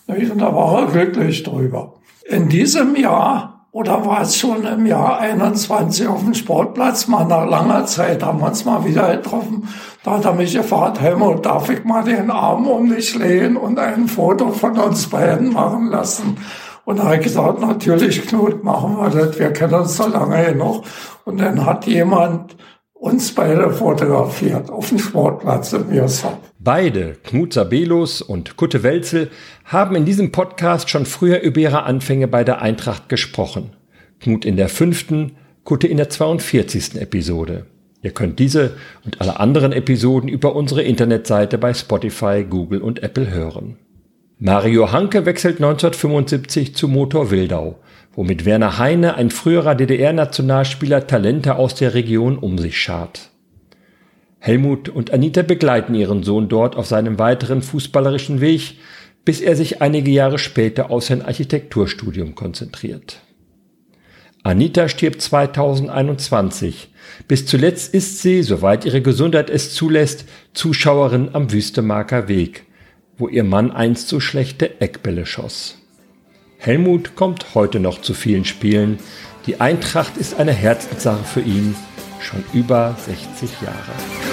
Und 0.08 0.40
da 0.40 0.54
war 0.54 0.82
er 0.82 0.88
glücklich 0.88 1.44
drüber. 1.44 1.94
In 2.26 2.48
diesem 2.48 2.96
Jahr, 2.96 3.68
oder 3.72 4.06
war 4.06 4.22
es 4.22 4.38
schon 4.38 4.66
im 4.66 4.86
Jahr 4.86 5.20
21 5.20 6.08
auf 6.08 6.22
dem 6.22 6.34
Sportplatz, 6.34 7.08
mal 7.08 7.26
nach 7.26 7.46
langer 7.50 7.86
Zeit 7.86 8.24
haben 8.24 8.40
wir 8.40 8.48
uns 8.48 8.64
mal 8.64 8.86
wieder 8.86 9.18
getroffen, 9.18 9.68
da 10.04 10.12
hat 10.12 10.26
er 10.26 10.34
mich 10.34 10.54
gefragt, 10.54 11.02
Helmut, 11.02 11.46
darf 11.46 11.70
ich 11.70 11.84
mal 11.84 12.04
den 12.04 12.32
Arm 12.32 12.68
um 12.68 12.90
dich 12.90 13.16
lehnen 13.16 13.58
und 13.58 13.78
ein 13.78 14.08
Foto 14.08 14.52
von 14.52 14.78
uns 14.78 15.08
beiden 15.08 15.52
machen 15.52 15.88
lassen? 15.88 16.38
Und 16.86 17.00
da 17.00 17.04
habe 17.04 17.18
ich 17.18 17.24
gesagt, 17.24 17.60
natürlich, 17.62 18.26
Knut, 18.28 18.64
machen 18.64 18.98
wir 18.98 19.10
das, 19.10 19.40
wir 19.40 19.52
kennen 19.52 19.74
uns 19.74 19.98
so 19.98 20.08
lange 20.08 20.46
genug. 20.46 20.84
Und 21.26 21.40
dann 21.40 21.66
hat 21.66 21.86
jemand 21.88 22.56
uns 22.94 23.34
beide 23.34 23.70
fotografiert 23.72 24.70
auf 24.70 24.90
dem 24.90 25.00
Sportplatz 25.00 25.74
in 25.74 25.90
Mirsad. 25.90 26.40
Beide, 26.64 27.18
Knut 27.24 27.54
Sabelus 27.54 28.22
und 28.22 28.56
Kutte 28.56 28.84
Welzel, 28.84 29.30
haben 29.66 29.96
in 29.96 30.06
diesem 30.06 30.32
Podcast 30.32 30.90
schon 30.90 31.06
früher 31.06 31.42
über 31.42 31.60
ihre 31.60 31.84
Anfänge 31.84 32.28
bei 32.28 32.44
der 32.44 32.62
Eintracht 32.62 33.10
gesprochen. 33.10 33.72
Knut 34.20 34.46
in 34.46 34.56
der 34.56 34.70
fünften, 34.70 35.34
Kutte 35.64 35.88
in 35.88 35.98
der 35.98 36.10
42. 36.10 37.02
Episode. 37.02 37.66
Ihr 38.02 38.12
könnt 38.12 38.40
diese 38.40 38.78
und 39.06 39.20
alle 39.20 39.40
anderen 39.40 39.74
Episoden 39.74 40.30
über 40.30 40.56
unsere 40.56 40.84
Internetseite 40.84 41.58
bei 41.58 41.74
Spotify, 41.74 42.46
Google 42.50 42.82
und 42.82 43.04
Apple 43.04 43.30
hören. 43.30 43.78
Mario 44.40 44.92
Hanke 44.92 45.26
wechselt 45.26 45.58
1975 45.58 46.76
zu 46.76 46.88
Motor 46.88 47.32
Wildau 47.32 47.80
womit 48.16 48.46
Werner 48.46 48.78
Heine, 48.78 49.16
ein 49.16 49.32
früherer 49.32 49.76
DDR-Nationalspieler, 49.76 51.08
Talente 51.08 51.56
aus 51.56 51.76
der 51.76 51.94
Region 51.94 52.38
um 52.38 52.58
sich 52.58 52.78
schart. 52.78 53.32
Helmut 54.46 54.90
und 54.90 55.14
Anita 55.14 55.42
begleiten 55.42 55.96
ihren 55.96 56.22
Sohn 56.22 56.50
dort 56.50 56.76
auf 56.76 56.86
seinem 56.86 57.18
weiteren 57.18 57.62
fußballerischen 57.62 58.42
Weg, 58.42 58.78
bis 59.24 59.40
er 59.40 59.56
sich 59.56 59.82
einige 59.82 60.12
Jahre 60.12 60.38
später 60.38 60.92
auf 60.92 61.06
sein 61.06 61.22
Architekturstudium 61.22 62.36
konzentriert. 62.36 63.22
Anita 64.44 64.90
stirbt 64.90 65.22
2021. 65.22 66.90
Bis 67.30 67.46
zuletzt 67.46 67.94
ist 67.94 68.22
sie, 68.22 68.44
soweit 68.44 68.84
ihre 68.84 69.02
Gesundheit 69.02 69.50
es 69.50 69.74
zulässt, 69.74 70.26
Zuschauerin 70.54 71.30
am 71.32 71.50
Wüstemarker 71.50 72.28
Weg, 72.28 72.66
wo 73.18 73.30
ihr 73.30 73.46
Mann 73.46 73.72
einst 73.72 74.10
so 74.10 74.20
schlechte 74.20 74.82
Eckbälle 74.82 75.26
schoss. 75.26 75.78
Helmut 76.58 77.16
kommt 77.16 77.56
heute 77.56 77.80
noch 77.80 78.02
zu 78.02 78.14
vielen 78.14 78.44
Spielen. 78.44 79.00
Die 79.48 79.62
Eintracht 79.62 80.18
ist 80.18 80.38
eine 80.38 80.52
Herzenssache 80.52 81.24
für 81.24 81.42
ihn, 81.42 81.78
schon 82.20 82.44
über 82.54 82.98
60 83.06 83.50
Jahre. 83.62 84.33